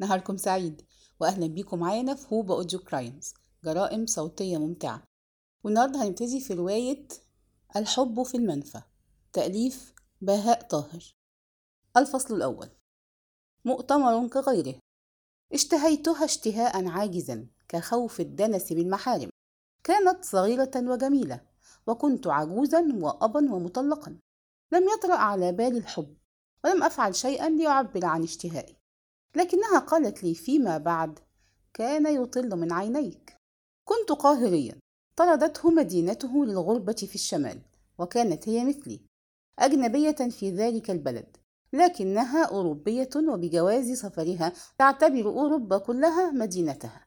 نهاركم 0.00 0.36
سعيد. 0.36 0.82
وأهلا 1.20 1.46
بيكم 1.46 1.78
معانا 1.78 2.14
في 2.14 2.34
هوبا 2.34 2.54
Audio 2.54 2.78
Crimes 2.78 3.34
جرائم 3.64 4.06
صوتية 4.06 4.58
ممتعة. 4.58 5.02
والنهاردة 5.64 6.02
هنبتدي 6.02 6.40
في 6.40 6.54
رواية 6.54 7.08
الحب 7.76 8.22
في 8.22 8.36
المنفى. 8.36 8.82
تأليف 9.32 9.94
بهاء 10.20 10.62
طاهر. 10.62 11.14
الفصل 11.96 12.36
الأول. 12.36 12.68
مؤتمر 13.64 14.28
كغيره. 14.28 14.78
اشتهيتها 15.52 16.24
اشتهاء 16.24 16.88
عاجزا 16.88 17.46
كخوف 17.68 18.20
الدنس 18.20 18.72
بالمحارم. 18.72 19.30
كانت 19.84 20.24
صغيرة 20.24 20.70
وجميلة. 20.76 21.40
وكنت 21.86 22.26
عجوزا 22.26 22.88
وأبا 22.94 23.52
ومطلقا. 23.52 24.18
لم 24.72 24.88
يطرأ 24.88 25.16
على 25.16 25.52
بالي 25.52 25.78
الحب. 25.78 26.16
ولم 26.64 26.82
أفعل 26.82 27.14
شيئا 27.14 27.48
ليعبر 27.48 28.04
عن 28.04 28.22
اشتهائي. 28.22 28.77
لكنها 29.38 29.78
قالت 29.78 30.24
لي 30.24 30.34
فيما 30.34 30.78
بعد 30.78 31.18
كان 31.74 32.22
يطل 32.22 32.56
من 32.56 32.72
عينيك. 32.72 33.36
كنت 33.84 34.12
قاهريا. 34.12 34.78
طردته 35.16 35.70
مدينته 35.70 36.44
للغربة 36.44 36.92
في 36.92 37.14
الشمال 37.14 37.60
وكانت 37.98 38.48
هي 38.48 38.64
مثلي 38.64 39.00
أجنبية 39.58 40.10
في 40.30 40.50
ذلك 40.50 40.90
البلد 40.90 41.36
لكنها 41.72 42.44
أوروبية 42.44 43.08
وبجواز 43.16 43.92
سفرها 43.92 44.52
تعتبر 44.78 45.26
أوروبا 45.26 45.78
كلها 45.78 46.30
مدينتها. 46.30 47.06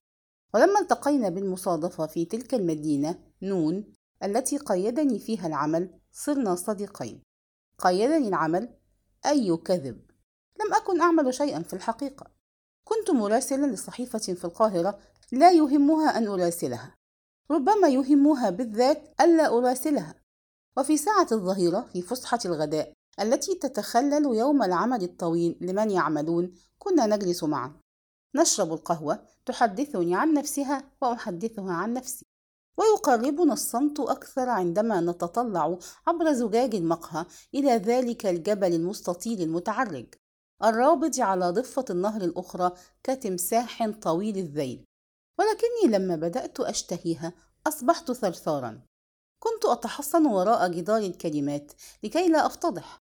ولما 0.53 0.79
التقينا 0.79 1.29
بالمصادفة 1.29 2.07
في 2.07 2.25
تلك 2.25 2.53
المدينة 2.53 3.19
نون 3.41 3.93
التي 4.23 4.57
قيدني 4.57 5.19
فيها 5.19 5.47
العمل 5.47 5.99
صرنا 6.11 6.55
صديقين. 6.55 7.21
قيدني 7.77 8.27
العمل 8.27 8.69
أي 9.25 9.57
كذب؟ 9.57 10.10
لم 10.65 10.73
أكن 10.73 11.01
أعمل 11.01 11.33
شيئا 11.33 11.61
في 11.61 11.73
الحقيقة. 11.73 12.25
كنت 12.83 13.11
مراسلا 13.11 13.65
لصحيفة 13.65 14.19
في 14.19 14.45
القاهرة 14.45 14.99
لا 15.31 15.51
يهمها 15.51 16.17
أن 16.17 16.27
أراسلها. 16.27 16.95
ربما 17.51 17.87
يهمها 17.87 18.49
بالذات 18.49 19.13
ألا 19.21 19.57
أراسلها. 19.57 20.15
وفي 20.77 20.97
ساعة 20.97 21.27
الظهيرة 21.31 21.89
في 21.93 22.01
فسحة 22.01 22.39
الغداء 22.45 22.93
التي 23.19 23.55
تتخلل 23.55 24.25
يوم 24.25 24.63
العمل 24.63 25.03
الطويل 25.03 25.57
لمن 25.61 25.91
يعملون 25.91 26.53
كنا 26.79 27.05
نجلس 27.05 27.43
معا. 27.43 27.73
نشرب 28.35 28.73
القهوة 28.73 29.19
تحدثني 29.45 30.15
عن 30.15 30.33
نفسها 30.33 30.83
وأحدثها 31.01 31.73
عن 31.73 31.93
نفسي. 31.93 32.25
ويقربنا 32.77 33.53
الصمت 33.53 33.99
أكثر 33.99 34.49
عندما 34.49 35.01
نتطلع 35.01 35.77
عبر 36.07 36.33
زجاج 36.33 36.75
المقهى 36.75 37.25
إلى 37.53 37.71
ذلك 37.71 38.25
الجبل 38.25 38.73
المستطيل 38.73 39.41
المتعرج. 39.41 40.05
الرابض 40.63 41.19
على 41.19 41.49
ضفة 41.49 41.85
النهر 41.89 42.21
الأخرى 42.21 42.71
كتمساح 43.03 43.89
طويل 43.89 44.37
الذيل. 44.37 44.85
ولكني 45.39 45.97
لما 45.97 46.15
بدأت 46.15 46.59
أشتهيها 46.59 47.33
أصبحت 47.67 48.11
ثرثارا. 48.11 48.81
كنت 49.39 49.65
أتحصن 49.65 50.25
وراء 50.25 50.71
جدار 50.71 50.97
الكلمات 50.97 51.71
لكي 52.03 52.27
لا 52.27 52.45
أفتضح. 52.45 52.97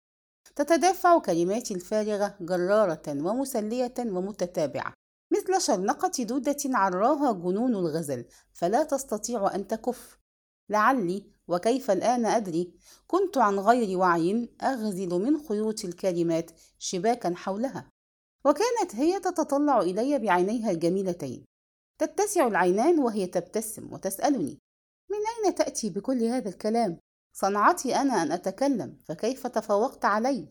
تتدافع 0.56 1.20
كلماتي 1.20 1.74
الفارغة 1.74 2.36
جرارة 2.42 3.04
ومسلية 3.08 3.94
ومتتابعة 4.00 4.94
مثل 5.32 5.62
شرنقة 5.62 6.24
دودة 6.24 6.58
عراها 6.66 7.32
جنون 7.32 7.76
الغزل 7.76 8.26
فلا 8.54 8.84
تستطيع 8.84 9.56
أن 9.56 9.68
تكف. 9.68 10.19
لعلي 10.70 11.26
وكيف 11.48 11.92
الآن 11.92 12.26
أدري. 12.26 12.74
كنت 13.08 13.38
عن 13.38 13.60
غير 13.60 13.98
وعي 13.98 14.50
أغزل 14.62 15.10
من 15.10 15.48
خيوط 15.48 15.86
الكلمات 15.86 16.52
شباكا 16.80 17.34
حولها. 17.36 17.90
وكانت 18.46 18.96
هي 18.96 19.20
تتطلع 19.20 19.80
إلي 19.82 20.20
بعينيها 20.20 20.72
الجميلتين. 20.72 21.46
تتسع 22.00 22.48
العينان 22.48 23.00
وهي 23.00 23.28
تبتسم 23.28 23.94
وتسألني 23.94 24.60
من 25.10 25.18
أين 25.46 25.56
تأتي 25.56 25.90
بكل 25.90 26.24
هذا 26.24 26.50
الكلام؟ 26.50 27.00
صنعتي 27.34 27.96
أنا 27.96 28.24
أن 28.24 28.32
أتكلم 28.32 28.98
فكيف 29.08 29.48
تفوقت 29.48 30.06
علي؟ 30.06 30.48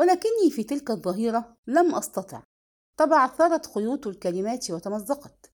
ولكني 0.00 0.50
في 0.50 0.64
تلك 0.64 0.90
الظهيرة 0.90 1.56
لم 1.66 1.94
أستطع. 1.94 2.42
تبعثرت 2.96 3.66
خيوط 3.66 4.06
الكلمات 4.06 4.70
وتمزقت. 4.70 5.50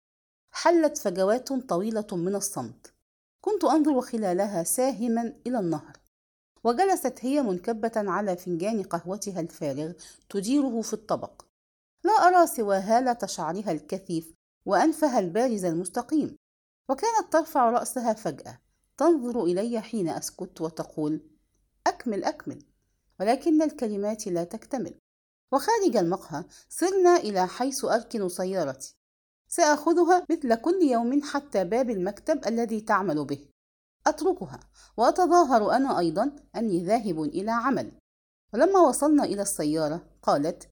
حلت 0.53 0.99
فجوات 0.99 1.53
طويلة 1.53 2.07
من 2.13 2.35
الصمت. 2.35 2.90
كنت 3.41 3.65
أنظر 3.65 4.01
خلالها 4.01 4.63
ساهما 4.63 5.35
إلى 5.47 5.59
النهر 5.59 6.01
وجلست 6.65 7.15
هي 7.21 7.43
منكبة 7.43 7.93
على 7.97 8.37
فنجان 8.37 8.83
قهوتها 8.83 9.41
الفارغ 9.41 9.93
تديره 10.29 10.81
في 10.83 10.93
الطبق. 10.93 11.43
لا 12.05 12.13
أرى 12.13 12.47
سوى 12.47 12.77
هالة 12.77 13.19
شعرها 13.27 13.73
الكثيف 13.73 14.35
وأنفها 14.67 15.19
البارز 15.19 15.65
المستقيم 15.65 16.37
وكانت 16.89 17.33
ترفع 17.33 17.71
رأسها 17.71 18.13
فجأة 18.13 18.61
تنظر 18.97 19.45
إلي 19.45 19.81
حين 19.81 20.09
أسكت 20.09 20.61
وتقول 20.61 21.21
أكمل 21.87 22.25
أكمل 22.25 22.65
ولكن 23.21 23.63
الكلمات 23.63 24.27
لا 24.27 24.45
تكتمل. 24.45 24.95
وخارج 25.53 25.97
المقهى 25.97 26.45
سرنا 26.69 27.17
إلى 27.17 27.47
حيث 27.49 27.85
أركن 27.85 28.29
سيارتي. 28.29 28.97
سآخذها 29.53 30.27
مثل 30.31 30.55
كل 30.55 30.83
يوم 30.83 31.23
حتى 31.23 31.65
باب 31.65 31.91
المكتب 31.91 32.47
الذي 32.47 32.81
تعمل 32.81 33.25
به. 33.25 33.49
أتركها 34.07 34.61
وأتظاهر 34.97 35.77
أنا 35.77 35.99
أيضا 35.99 36.37
أني 36.57 36.85
ذاهب 36.85 37.23
إلى 37.23 37.51
عمل. 37.51 37.93
ولما 38.55 38.81
وصلنا 38.81 39.25
إلى 39.25 39.43
السيارة 39.43 40.07
قالت 40.23 40.71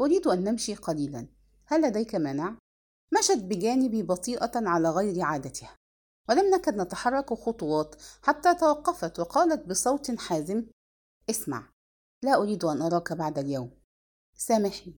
أريد 0.00 0.26
أن 0.26 0.44
نمشي 0.44 0.74
قليلا. 0.74 1.28
هل 1.66 1.82
لديك 1.82 2.14
مانع؟ 2.14 2.58
مشت 3.18 3.38
بجانبي 3.38 4.02
بطيئة 4.02 4.52
على 4.54 4.90
غير 4.90 5.22
عادتها. 5.22 5.76
ولم 6.28 6.54
نكد 6.54 6.76
نتحرك 6.76 7.34
خطوات 7.34 7.94
حتى 8.22 8.54
توقفت 8.54 9.20
وقالت 9.20 9.68
بصوت 9.68 10.18
حازم 10.18 10.66
اسمع 11.30 11.68
لا 12.22 12.34
أريد 12.34 12.64
أن 12.64 12.82
أراك 12.82 13.12
بعد 13.12 13.38
اليوم. 13.38 13.70
سامحني 14.36 14.96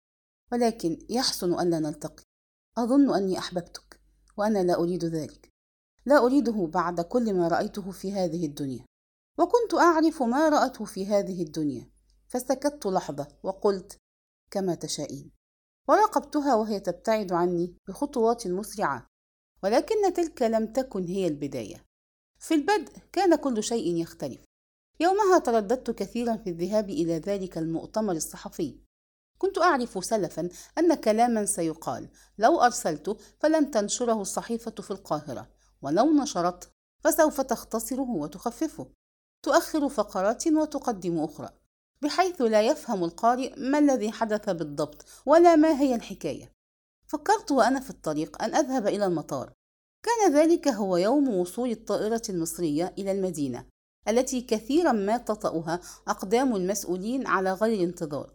ولكن 0.53 0.99
يحسن 1.11 1.61
ألا 1.61 1.79
نلتقي. 1.79 2.24
أظن 2.79 3.15
أني 3.15 3.39
أحببتك 3.39 4.01
وأنا 4.37 4.59
لا 4.63 4.75
أريد 4.75 5.05
ذلك. 5.05 5.49
لا 6.07 6.19
أريده 6.19 6.67
بعد 6.67 7.01
كل 7.01 7.35
ما 7.35 7.49
رأيته 7.49 7.91
في 7.91 8.13
هذه 8.13 8.47
الدنيا. 8.47 8.85
وكنت 9.39 9.75
أعرف 9.75 10.23
ما 10.23 10.49
رأته 10.49 10.85
في 10.85 11.07
هذه 11.07 11.43
الدنيا. 11.43 11.91
فسكت 12.29 12.87
لحظة 12.87 13.29
وقلت 13.43 13.99
كما 14.51 14.75
تشائين. 14.75 15.31
وراقبتها 15.89 16.55
وهي 16.55 16.81
تبتعد 16.81 17.33
عني 17.33 17.77
بخطوات 17.89 18.47
مسرعة 18.47 19.07
ولكن 19.63 20.13
تلك 20.15 20.43
لم 20.43 20.73
تكن 20.73 21.05
هي 21.05 21.27
البداية. 21.27 21.85
في 22.39 22.55
البدء 22.55 22.93
كان 23.13 23.37
كل 23.37 23.63
شيء 23.63 23.97
يختلف. 23.97 24.45
يومها 25.01 25.39
ترددت 25.39 25.91
كثيرا 25.91 26.37
في 26.37 26.51
الذهاب 26.51 26.91
إلى 26.91 27.19
ذلك 27.19 27.59
المؤتمر 27.59 28.13
الصحفي. 28.13 28.84
كنت 29.39 29.59
أعرف 29.59 30.05
سلفا 30.05 30.49
أن 30.79 30.95
كلاما 30.95 31.47
سيقال 31.47 32.09
لو 32.39 32.61
أرسلته 32.61 33.17
فلن 33.41 33.71
تنشره 33.71 34.23
الصحيفة 34.23 34.71
في 34.71 34.91
القاهرة 34.91 35.49
ولو 35.83 36.13
نشرته 36.13 36.67
فسوف 37.01 37.41
تختصره 37.41 38.11
وتخففه. 38.11 38.87
تؤخر 39.43 39.89
فقرات 39.89 40.47
وتقدم 40.47 41.21
أخرى 41.21 41.49
بحيث 42.03 42.41
لا 42.41 42.63
يفهم 42.63 43.05
القارئ 43.05 43.61
ما 43.61 43.79
الذي 43.79 44.13
حدث 44.13 44.51
بالضبط 44.51 45.05
ولا 45.27 45.57
ما 45.57 45.81
هي 45.81 45.95
الحكاية. 45.95 46.53
فكرت 47.07 47.53
وأنا 47.53 47.81
في 47.81 47.91
الطريق 47.91 48.43
أن 48.43 48.55
أذهب 48.55 48.87
إلى 48.87 49.07
المطار. 49.07 49.53
كان 50.03 50.35
ذلك 50.35 50.69
هو 50.69 50.97
يوم 50.97 51.29
وصول 51.29 51.71
الطائرة 51.71 52.23
المصرية 52.29 52.95
إلى 52.99 53.13
المدينة 53.13 53.67
التي 54.09 54.41
كثيرا 54.41 54.93
ما 54.93 55.17
تطأها 55.17 55.81
أقدام 56.09 56.57
المسؤولين 56.57 57.27
على 57.27 57.53
غير 57.53 57.85
انتظار. 57.85 58.35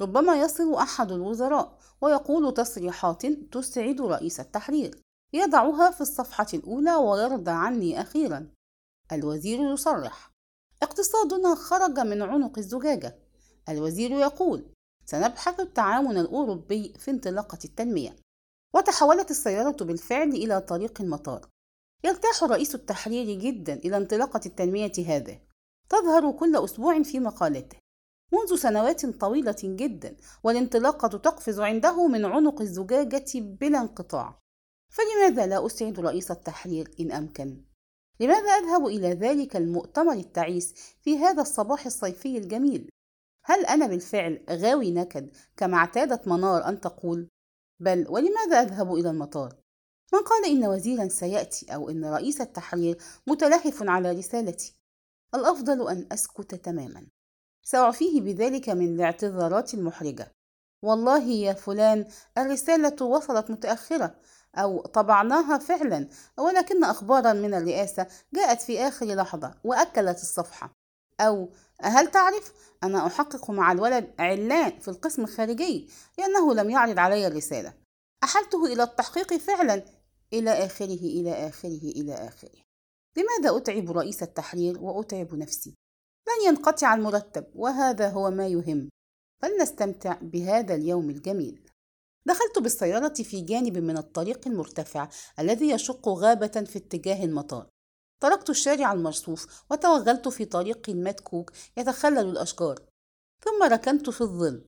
ربما 0.00 0.40
يصل 0.40 0.74
أحد 0.74 1.12
الوزراء 1.12 1.78
ويقول 2.00 2.54
تصريحات 2.54 3.26
تسعد 3.26 4.00
رئيس 4.00 4.40
التحرير. 4.40 5.02
يضعها 5.32 5.90
في 5.90 6.00
الصفحة 6.00 6.46
الأولى 6.54 6.94
ويرضى 6.94 7.50
عني 7.50 8.00
أخيرا. 8.00 8.50
الوزير 9.12 9.72
يصرح. 9.72 10.30
اقتصادنا 10.82 11.54
خرج 11.54 11.98
من 11.98 12.22
عنق 12.22 12.58
الزجاجة. 12.58 13.18
الوزير 13.68 14.10
يقول 14.10 14.72
سنبحث 15.06 15.60
التعاون 15.60 16.18
الأوروبي 16.18 16.94
في 16.98 17.10
انطلاقة 17.10 17.58
التنمية. 17.64 18.16
وتحولت 18.74 19.30
السيارة 19.30 19.84
بالفعل 19.84 20.28
إلى 20.28 20.60
طريق 20.60 21.00
المطار. 21.00 21.48
يرتاح 22.04 22.44
رئيس 22.44 22.74
التحرير 22.74 23.40
جدا 23.40 23.74
إلى 23.74 23.96
انطلاقة 23.96 24.40
التنمية 24.46 24.92
هذه. 25.06 25.40
تظهر 25.88 26.32
كل 26.32 26.56
أسبوع 26.56 27.02
في 27.02 27.20
مقالته 27.20 27.87
منذ 28.32 28.56
سنوات 28.56 29.06
طويلة 29.06 29.56
جدا 29.62 30.16
والانطلاقة 30.44 31.08
تقفز 31.08 31.60
عنده 31.60 32.06
من 32.06 32.24
عنق 32.24 32.60
الزجاجة 32.60 33.26
بلا 33.34 33.80
انقطاع 33.80 34.40
فلماذا 34.88 35.46
لا 35.46 35.66
أسعد 35.66 36.00
رئيس 36.00 36.30
التحرير 36.30 36.90
إن 37.00 37.12
أمكن؟ 37.12 37.64
لماذا 38.20 38.50
أذهب 38.50 38.86
إلى 38.86 39.12
ذلك 39.12 39.56
المؤتمر 39.56 40.12
التعيس 40.12 40.74
في 41.00 41.18
هذا 41.18 41.42
الصباح 41.42 41.86
الصيفي 41.86 42.38
الجميل؟ 42.38 42.90
هل 43.44 43.66
أنا 43.66 43.86
بالفعل 43.86 44.44
غاوي 44.50 44.90
نكد 44.90 45.30
كما 45.56 45.76
اعتادت 45.76 46.28
منار 46.28 46.68
أن 46.68 46.80
تقول؟ 46.80 47.28
بل 47.80 48.06
ولماذا 48.08 48.62
أذهب 48.62 48.94
إلى 48.94 49.10
المطار؟ 49.10 49.56
من 50.12 50.20
قال 50.20 50.44
إن 50.44 50.66
وزيرا 50.66 51.08
سيأتي 51.08 51.74
أو 51.74 51.90
إن 51.90 52.04
رئيس 52.04 52.40
التحرير 52.40 52.98
متلهف 53.26 53.82
على 53.82 54.12
رسالتي 54.12 54.76
الأفضل 55.34 55.88
أن 55.88 56.06
أسكت 56.12 56.54
تماما 56.54 57.06
سأعفيه 57.62 58.20
بذلك 58.20 58.68
من 58.68 58.94
الاعتذارات 58.94 59.74
المحرجة. 59.74 60.32
والله 60.82 61.24
يا 61.24 61.52
فلان 61.52 62.06
الرسالة 62.38 63.06
وصلت 63.06 63.50
متأخرة 63.50 64.14
أو 64.54 64.80
طبعناها 64.80 65.58
فعلا 65.58 66.08
ولكن 66.38 66.84
أخبارا 66.84 67.32
من 67.32 67.54
الرئاسة 67.54 68.06
جاءت 68.34 68.60
في 68.60 68.80
آخر 68.80 69.06
لحظة 69.06 69.54
وأكلت 69.64 70.22
الصفحة. 70.22 70.72
أو 71.20 71.52
هل 71.80 72.10
تعرف 72.10 72.52
أنا 72.82 73.06
أحقق 73.06 73.50
مع 73.50 73.72
الولد 73.72 74.14
علان 74.18 74.78
في 74.78 74.88
القسم 74.88 75.22
الخارجي 75.22 75.90
لأنه 76.18 76.54
لم 76.54 76.70
يعرض 76.70 76.98
علي 76.98 77.26
الرسالة. 77.26 77.72
أحلته 78.24 78.66
إلى 78.66 78.82
التحقيق 78.82 79.36
فعلا 79.36 79.82
إلى 80.32 80.50
آخره 80.50 81.00
إلى 81.00 81.48
آخره 81.48 81.82
إلى 81.82 82.14
آخره. 82.14 82.58
لماذا 83.16 83.56
أتعب 83.56 83.90
رئيس 83.90 84.22
التحرير 84.22 84.78
وأتعب 84.80 85.34
نفسي؟ 85.34 85.74
لن 86.28 86.46
ينقطع 86.46 86.94
المرتب 86.94 87.46
وهذا 87.54 88.08
هو 88.08 88.30
ما 88.30 88.46
يهم. 88.46 88.88
فلنستمتع 89.42 90.18
بهذا 90.22 90.74
اليوم 90.74 91.10
الجميل. 91.10 91.70
دخلت 92.26 92.58
بالسيارة 92.58 93.14
في 93.22 93.40
جانب 93.40 93.78
من 93.78 93.96
الطريق 93.96 94.48
المرتفع 94.48 95.08
الذي 95.38 95.70
يشق 95.70 96.08
غابة 96.08 96.64
في 96.66 96.78
اتجاه 96.78 97.24
المطار. 97.24 97.68
تركت 98.20 98.50
الشارع 98.50 98.92
المرصوف 98.92 99.64
وتوغلت 99.70 100.28
في 100.28 100.44
طريق 100.44 100.90
مدكوك 100.90 101.52
يتخلل 101.76 102.18
الأشجار. 102.30 102.78
ثم 103.44 103.62
ركنت 103.62 104.10
في 104.10 104.20
الظل. 104.20 104.64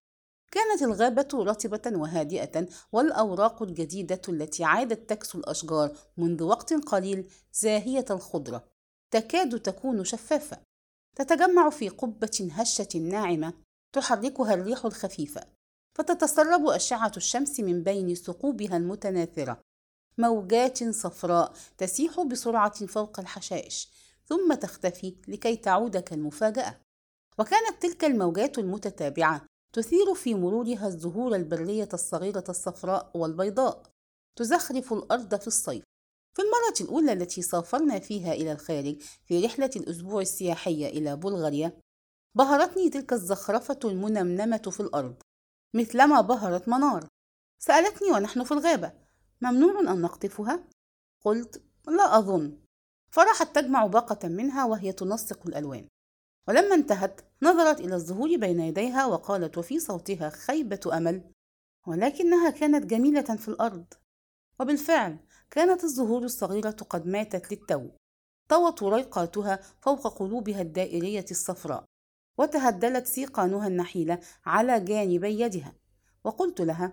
كانت 0.53 0.83
الغابة 0.83 1.29
رطبة 1.35 1.99
وهادئة 1.99 2.69
والأوراق 2.93 3.63
الجديدة 3.63 4.21
التي 4.29 4.65
عادت 4.65 5.11
تكسو 5.11 5.39
الأشجار 5.39 5.97
منذ 6.17 6.43
وقت 6.43 6.73
قليل 6.73 7.31
زاهية 7.53 8.05
الخضرة. 8.11 8.65
تكاد 9.11 9.61
تكون 9.61 10.05
شفافة. 10.05 10.70
تتجمع 11.17 11.71
في 11.71 11.89
قبة 11.89 12.49
هشة 12.53 12.99
ناعمة 12.99 13.55
تحركها 13.93 14.55
الريح 14.55 14.85
الخفيفة 14.85 15.47
فتتسرب 15.95 16.67
أشعة 16.67 17.13
الشمس 17.17 17.61
من 17.61 17.83
بين 17.83 18.15
ثقوبها 18.15 18.77
المتناثرة. 18.77 19.61
موجات 20.19 20.85
صفراء 20.85 21.53
تسيح 21.79 22.21
بسرعة 22.21 22.87
فوق 22.87 23.21
الحشائش 23.21 23.91
ثم 24.27 24.55
تختفي 24.55 25.17
لكي 25.29 25.57
تعود 25.57 25.97
كالمفاجأة. 25.97 26.81
وكانت 27.39 27.83
تلك 27.83 28.05
الموجات 28.05 28.59
المتتابعة 28.59 29.47
تثير 29.73 30.15
في 30.15 30.35
مرورها 30.35 30.87
الزهور 30.87 31.35
البرية 31.35 31.89
الصغيرة 31.95 32.45
الصفراء 32.49 33.11
والبيضاء 33.15 33.83
تزخرف 34.37 34.93
الأرض 34.93 35.41
في 35.41 35.47
الصيف. 35.47 35.85
في 36.35 36.43
المرة 36.43 36.89
الأولى 36.89 37.13
التي 37.13 37.43
سافرنا 37.43 37.99
فيها 37.99 38.33
إلى 38.33 38.53
الخارج 38.53 39.03
في 39.25 39.47
رحلة 39.47 39.71
الأسبوع 39.77 40.21
السياحية 40.21 40.87
إلى 40.87 41.17
بلغاريا 41.17 41.81
بهرتني 42.35 42.91
تلك 42.91 43.13
الزخرفة 43.13 43.79
المنمنمة 43.85 44.63
في 44.71 44.81
الأرض 44.81 45.23
مثلما 45.75 46.21
بهرت 46.21 46.69
منار. 46.69 47.09
سألتني 47.59 48.11
ونحن 48.11 48.45
في 48.45 48.53
الغابة 48.53 48.93
ممنوع 49.41 49.81
أن 49.81 50.01
نقطفها؟ 50.01 50.65
قلت 51.25 51.63
لا 51.89 52.19
أظن. 52.19 52.59
فراحت 53.11 53.55
تجمع 53.55 53.87
باقة 53.87 54.29
منها 54.29 54.65
وهي 54.65 54.93
تنسق 54.93 55.47
الألوان. 55.47 55.89
ولما 56.49 56.75
انتهت 56.75 57.21
نظرت 57.43 57.81
إلى 57.81 57.95
الزهور 57.95 58.37
بين 58.37 58.61
يديها 58.61 59.07
وقالت 59.07 59.59
وفي 59.59 59.79
صوتها 59.81 60.31
خيبة 60.31 60.81
أمل 60.93 61.33
ولكنها 61.87 62.51
كانت 62.51 62.87
جميلة 62.87 63.37
في 63.37 63.49
الأرض. 63.49 63.85
وبالفعل 64.61 65.19
كانت 65.51 65.85
الزهور 65.85 66.23
الصغيرة 66.23 66.71
قد 66.71 67.07
ماتت 67.07 67.53
للتو. 67.53 67.89
طوت 68.49 68.83
ريقاتها 68.83 69.61
فوق 69.81 70.19
قلوبها 70.19 70.63
الدائرية 70.63 71.25
الصفراء 71.31 71.85
وتهدلت 72.39 73.07
سيقانها 73.07 73.67
النحيلة 73.67 74.19
على 74.47 74.81
جانبي 74.81 75.41
يدها. 75.41 75.75
وقلت 76.25 76.61
لها 76.61 76.93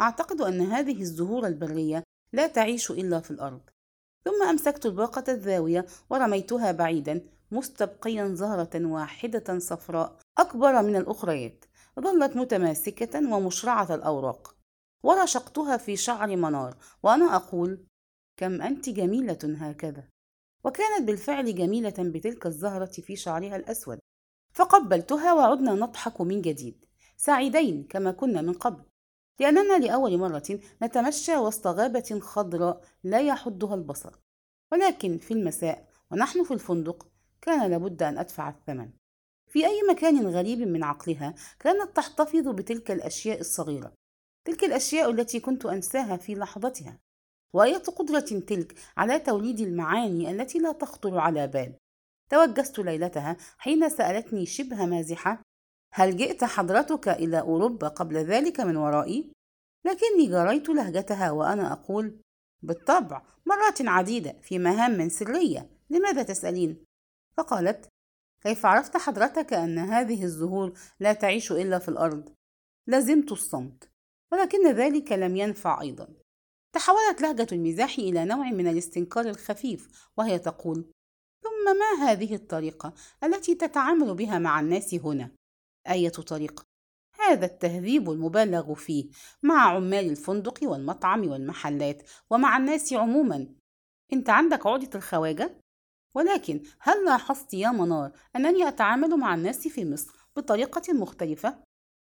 أعتقد 0.00 0.40
أن 0.40 0.60
هذه 0.60 1.00
الزهور 1.00 1.46
البرية 1.46 2.02
لا 2.32 2.46
تعيش 2.46 2.90
إلا 2.90 3.20
في 3.20 3.30
الأرض. 3.30 3.60
ثم 4.24 4.42
أمسكت 4.42 4.86
الباقة 4.86 5.32
الزاوية 5.32 5.86
ورميتها 6.10 6.72
بعيدا 6.72 7.20
مستبقيا 7.50 8.34
زهرة 8.34 8.86
واحدة 8.86 9.58
صفراء 9.58 10.16
أكبر 10.38 10.82
من 10.82 10.96
الأخريات. 10.96 11.64
ظلت 12.00 12.36
متماسكة 12.36 13.34
ومشرعة 13.34 13.94
الأوراق. 13.94 14.59
ورشقتها 15.02 15.76
في 15.76 15.96
شعر 15.96 16.36
منار 16.36 16.76
وأنا 17.02 17.36
أقول 17.36 17.86
كم 18.36 18.62
أنت 18.62 18.88
جميلة 18.88 19.38
هكذا. 19.44 20.08
وكانت 20.64 21.06
بالفعل 21.06 21.54
جميلة 21.54 21.94
بتلك 21.98 22.46
الزهرة 22.46 22.84
في 22.92 23.16
شعرها 23.16 23.56
الأسود. 23.56 23.98
فقبلتها 24.52 25.32
وعدنا 25.32 25.72
نضحك 25.74 26.20
من 26.20 26.42
جديد. 26.42 26.84
سعيدين 27.16 27.84
كما 27.84 28.12
كنا 28.12 28.42
من 28.42 28.52
قبل. 28.52 28.84
لأننا 29.40 29.78
لأول 29.78 30.18
مرة 30.18 30.60
نتمشى 30.82 31.36
وسط 31.36 31.66
غابة 31.66 32.20
خضراء 32.22 32.84
لا 33.04 33.20
يحدها 33.20 33.74
البصر. 33.74 34.14
ولكن 34.72 35.18
في 35.18 35.34
المساء 35.34 35.88
ونحن 36.10 36.44
في 36.44 36.54
الفندق 36.54 37.08
كان 37.40 37.70
لابد 37.70 38.02
أن 38.02 38.18
أدفع 38.18 38.48
الثمن. 38.48 38.90
في 39.48 39.66
أي 39.66 39.82
مكان 39.90 40.26
غريب 40.26 40.58
من 40.58 40.84
عقلها 40.84 41.34
كانت 41.60 41.96
تحتفظ 41.96 42.48
بتلك 42.48 42.90
الأشياء 42.90 43.40
الصغيرة. 43.40 43.99
تلك 44.44 44.64
الأشياء 44.64 45.10
التي 45.10 45.40
كنت 45.40 45.66
أنساها 45.66 46.16
في 46.16 46.34
لحظتها 46.34 46.98
وأية 47.54 47.82
قدرة 47.82 48.20
تلك 48.20 48.74
على 48.96 49.18
توليد 49.18 49.60
المعاني 49.60 50.30
التي 50.30 50.58
لا 50.58 50.72
تخطر 50.72 51.18
على 51.18 51.46
بال 51.46 51.76
توجست 52.30 52.78
ليلتها 52.78 53.36
حين 53.58 53.88
سألتني 53.88 54.46
شبه 54.46 54.86
مازحة 54.86 55.42
هل 55.94 56.16
جئت 56.16 56.44
حضرتك 56.44 57.08
إلى 57.08 57.40
أوروبا 57.40 57.88
قبل 57.88 58.16
ذلك 58.16 58.60
من 58.60 58.76
ورائي؟ 58.76 59.32
لكني 59.84 60.26
جريت 60.26 60.68
لهجتها 60.68 61.30
وأنا 61.30 61.72
أقول 61.72 62.20
بالطبع 62.62 63.22
مرات 63.46 63.82
عديدة 63.82 64.36
في 64.42 64.58
مهام 64.58 65.08
سرية 65.08 65.70
لماذا 65.90 66.22
تسألين؟ 66.22 66.84
فقالت 67.36 67.88
كيف 68.42 68.66
عرفت 68.66 68.96
حضرتك 68.96 69.52
أن 69.52 69.78
هذه 69.78 70.24
الزهور 70.24 70.78
لا 71.00 71.12
تعيش 71.12 71.52
إلا 71.52 71.78
في 71.78 71.88
الأرض؟ 71.88 72.34
لزمت 72.86 73.32
الصمت 73.32 73.89
ولكن 74.32 74.72
ذلك 74.72 75.12
لم 75.12 75.36
ينفع 75.36 75.80
أيضا 75.80 76.08
تحولت 76.74 77.20
لهجة 77.20 77.46
المزاح 77.52 77.98
إلى 77.98 78.24
نوع 78.24 78.50
من 78.50 78.66
الاستنكار 78.66 79.28
الخفيف 79.28 80.08
وهي 80.16 80.38
تقول 80.38 80.90
ثم 81.42 81.76
ما 81.78 82.10
هذه 82.10 82.34
الطريقة 82.34 82.94
التي 83.24 83.54
تتعامل 83.54 84.14
بها 84.14 84.38
مع 84.38 84.60
الناس 84.60 84.94
هنا؟ 84.94 85.30
أية 85.88 86.08
طريقة؟ 86.08 86.64
هذا 87.14 87.46
التهذيب 87.46 88.10
المبالغ 88.10 88.74
فيه 88.74 89.10
مع 89.42 89.76
عمال 89.76 90.10
الفندق 90.10 90.58
والمطعم 90.62 91.28
والمحلات 91.28 92.02
ومع 92.30 92.56
الناس 92.56 92.92
عموما 92.92 93.54
أنت 94.12 94.30
عندك 94.30 94.66
عقدة 94.66 94.90
الخواجة 94.94 95.60
ولكن 96.14 96.62
هل 96.80 97.04
لاحظت 97.04 97.54
يا 97.54 97.70
منار 97.70 98.12
أنني 98.36 98.68
أتعامل 98.68 99.16
مع 99.16 99.34
الناس 99.34 99.68
في 99.68 99.84
مصر 99.84 100.12
بطريقة 100.36 100.92
مختلفة؟ 100.92 101.62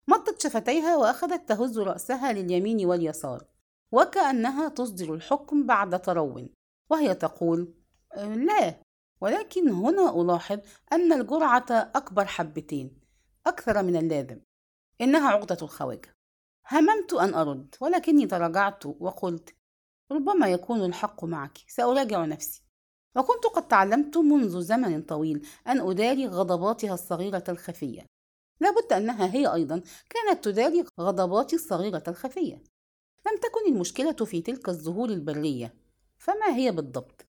مطت 0.09 0.41
شفتيها 0.41 0.97
وأخذت 0.97 1.49
تهز 1.49 1.79
رأسها 1.79 2.33
لليمين 2.33 2.85
واليسار 2.85 3.43
وكأنها 3.91 4.69
تصدر 4.69 5.13
الحكم 5.13 5.65
بعد 5.65 6.01
ترو 6.01 6.49
وهي 6.89 7.15
تقول 7.15 7.73
لا 8.17 8.75
ولكن 9.21 9.69
هنا 9.69 10.21
ألاحظ 10.21 10.59
أن 10.93 11.13
الجرعة 11.13 11.65
أكبر 11.71 12.25
حبتين 12.25 12.99
أكثر 13.47 13.83
من 13.83 13.95
اللازم 13.95 14.39
إنها 15.01 15.29
عقدة 15.29 15.57
الخواجة. 15.61 16.15
هممت 16.71 17.13
أن 17.13 17.33
أرد 17.33 17.75
ولكني 17.81 18.27
تراجعت 18.27 18.85
وقلت 18.85 19.55
ربما 20.11 20.47
يكون 20.47 20.85
الحق 20.85 21.23
معك 21.23 21.57
سأراجع 21.67 22.25
نفسي. 22.25 22.63
وكنت 23.15 23.45
قد 23.45 23.67
تعلمت 23.67 24.17
منذ 24.17 24.61
زمن 24.61 25.01
طويل 25.01 25.47
أن 25.67 25.89
أداري 25.89 26.27
غضباتها 26.27 26.93
الصغيرة 26.93 27.43
الخفية. 27.49 28.05
لابد 28.59 28.93
أنها 28.93 29.33
هي 29.33 29.53
أيضا 29.53 29.81
كانت 30.09 30.43
تداري 30.43 30.85
غضباتي 30.99 31.55
الصغيرة 31.55 32.03
الخفية 32.07 32.63
لم 33.27 33.37
تكن 33.41 33.73
المشكلة 33.73 34.25
في 34.25 34.41
تلك 34.41 34.69
الزهور 34.69 35.09
البرية 35.09 35.73
فما 36.17 36.55
هي 36.55 36.71
بالضبط؟ 36.71 37.25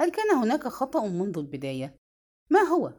هل 0.00 0.10
كان 0.10 0.30
هناك 0.36 0.68
خطأ 0.68 1.06
منذ 1.06 1.38
البداية؟ 1.38 1.96
ما 2.50 2.60
هو؟ 2.60 2.92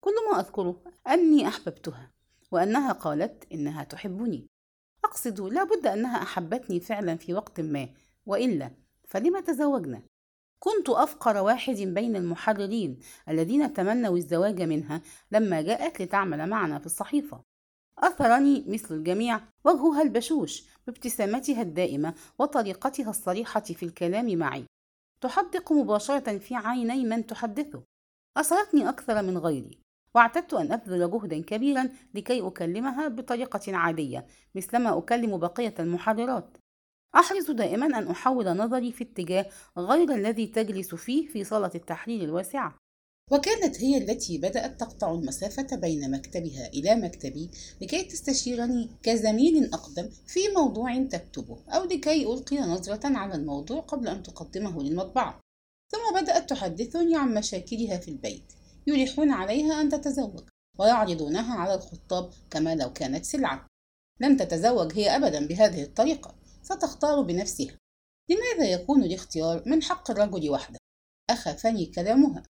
كل 0.00 0.14
ما 0.30 0.40
أذكره 0.40 0.82
أني 1.08 1.48
أحببتها 1.48 2.12
وأنها 2.52 2.92
قالت 2.92 3.52
إنها 3.52 3.84
تحبني 3.84 4.46
أقصد 5.04 5.40
لابد 5.40 5.86
أنها 5.86 6.22
أحبتني 6.22 6.80
فعلا 6.80 7.16
في 7.16 7.34
وقت 7.34 7.60
ما 7.60 7.88
وإلا 8.26 8.70
فلما 9.08 9.40
تزوجنا 9.40 10.02
كنت 10.58 10.88
أفقر 10.88 11.36
واحد 11.36 11.74
بين 11.74 12.16
المحررين 12.16 12.98
الذين 13.28 13.72
تمنوا 13.72 14.16
الزواج 14.16 14.62
منها 14.62 15.00
لما 15.32 15.62
جاءت 15.62 16.02
لتعمل 16.02 16.46
معنا 16.48 16.78
في 16.78 16.86
الصحيفة. 16.86 17.42
أثرني 17.98 18.64
مثل 18.68 18.94
الجميع 18.94 19.40
وجهها 19.64 20.02
البشوش 20.02 20.64
بابتسامتها 20.86 21.62
الدائمة 21.62 22.14
وطريقتها 22.38 23.10
الصريحة 23.10 23.60
في 23.60 23.82
الكلام 23.82 24.38
معي. 24.38 24.64
تحدق 25.20 25.72
مباشرة 25.72 26.38
في 26.38 26.54
عيني 26.54 27.04
من 27.04 27.26
تحدثه. 27.26 27.82
أثرتني 28.36 28.88
أكثر 28.88 29.22
من 29.22 29.38
غيري 29.38 29.78
واعتدت 30.14 30.54
أن 30.54 30.72
أبذل 30.72 31.10
جهدا 31.10 31.42
كبيرا 31.42 31.88
لكي 32.14 32.46
أكلمها 32.46 33.08
بطريقة 33.08 33.76
عادية 33.76 34.26
مثلما 34.54 34.98
أكلم 34.98 35.38
بقية 35.38 35.74
المحررات. 35.78 36.56
أحرص 37.16 37.50
دائما 37.50 37.86
أن 37.86 38.08
أحول 38.08 38.56
نظري 38.56 38.92
في 38.92 39.04
اتجاه 39.04 39.46
غير 39.78 40.14
الذي 40.14 40.46
تجلس 40.46 40.94
فيه 40.94 41.28
في 41.28 41.44
صالة 41.44 41.70
التحرير 41.74 42.24
الواسعة 42.24 42.74
وكانت 43.30 43.80
هي 43.80 43.98
التي 43.98 44.38
بدأت 44.38 44.80
تقطع 44.80 45.14
المسافة 45.14 45.76
بين 45.76 46.10
مكتبها 46.10 46.66
إلى 46.66 46.94
مكتبي 46.94 47.50
لكي 47.80 48.02
تستشيرني 48.02 48.90
كزميل 49.02 49.74
أقدم 49.74 50.08
في 50.26 50.40
موضوع 50.56 51.04
تكتبه 51.04 51.58
أو 51.68 51.84
لكي 51.84 52.26
ألقي 52.26 52.58
نظرة 52.58 53.00
على 53.04 53.34
الموضوع 53.34 53.80
قبل 53.80 54.08
أن 54.08 54.22
تقدمه 54.22 54.82
للمطبعة 54.82 55.40
ثم 55.92 56.20
بدأت 56.20 56.50
تحدثني 56.50 57.16
عن 57.16 57.34
مشاكلها 57.34 57.98
في 57.98 58.08
البيت 58.08 58.52
يلحون 58.86 59.30
عليها 59.30 59.80
أن 59.80 59.88
تتزوج 59.88 60.48
ويعرضونها 60.78 61.54
على 61.54 61.74
الخطاب 61.74 62.30
كما 62.50 62.74
لو 62.74 62.92
كانت 62.92 63.24
سلعة. 63.24 63.66
لن 64.20 64.36
تتزوج 64.36 64.92
هي 64.94 65.16
أبدا 65.16 65.46
بهذه 65.46 65.82
الطريقة. 65.82 66.34
ستختار 66.68 67.22
بنفسها. 67.22 67.78
لماذا 68.30 68.70
يكون 68.70 69.04
الاختيار 69.04 69.62
من 69.68 69.82
حق 69.82 70.10
الرجل 70.10 70.50
وحده؟ 70.50 70.78
أخافني 71.30 71.86
كلامها. 71.86 72.42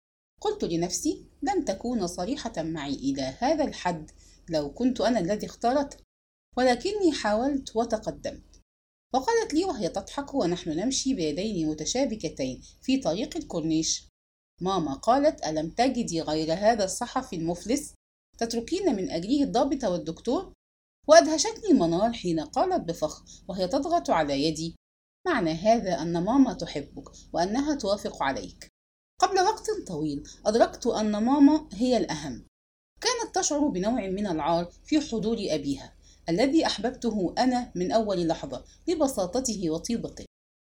قلت 0.40 0.64
لنفسي 0.64 1.26
لن 1.42 1.64
تكون 1.64 2.06
صريحة 2.06 2.62
معي 2.62 2.94
إلى 2.94 3.22
هذا 3.22 3.64
الحد 3.64 4.10
لو 4.50 4.74
كنت 4.74 5.00
أنا 5.00 5.18
الذي 5.18 5.46
اختارته 5.46 5.96
ولكني 6.56 7.12
حاولت 7.12 7.76
وتقدمت. 7.76 8.60
وقالت 9.14 9.54
لي 9.54 9.64
وهي 9.64 9.88
تضحك 9.88 10.34
ونحن 10.34 10.70
نمشي 10.70 11.14
بيدين 11.14 11.68
متشابكتين 11.68 12.62
في 12.82 12.96
طريق 12.96 13.36
الكورنيش. 13.36 14.08
ماما 14.60 14.94
قالت 14.94 15.46
ألم 15.46 15.70
تجدي 15.70 16.20
غير 16.20 16.52
هذا 16.52 16.84
الصحفي 16.84 17.36
المفلس؟ 17.36 17.94
تتركين 18.38 18.96
من 18.96 19.10
أجله 19.10 19.42
الضابط 19.42 19.84
والدكتور؟ 19.84 20.52
وأدهشتني 21.06 21.72
منار 21.72 22.12
حين 22.12 22.40
قالت 22.40 22.88
بفخر 22.88 23.24
وهي 23.48 23.68
تضغط 23.68 24.10
على 24.10 24.44
يدي. 24.44 24.76
معنى 25.26 25.52
هذا 25.52 26.02
أن 26.02 26.24
ماما 26.24 26.52
تحبك 26.52 27.08
وأنها 27.32 27.74
توافق 27.74 28.22
عليك. 28.22 28.68
قبل 29.20 29.40
وقت 29.40 29.70
طويل 29.86 30.28
أدركت 30.46 30.86
أن 30.86 31.24
ماما 31.24 31.68
هي 31.72 31.96
الأهم. 31.96 32.46
كانت 33.00 33.38
تشعر 33.38 33.68
بنوع 33.68 34.08
من 34.08 34.26
العار 34.26 34.72
في 34.84 35.00
حضور 35.00 35.36
أبيها 35.40 35.94
الذي 36.28 36.66
أحببته 36.66 37.34
أنا 37.38 37.72
من 37.74 37.92
أول 37.92 38.26
لحظة 38.26 38.64
لبساطته 38.88 39.70
وطيبته. 39.70 40.24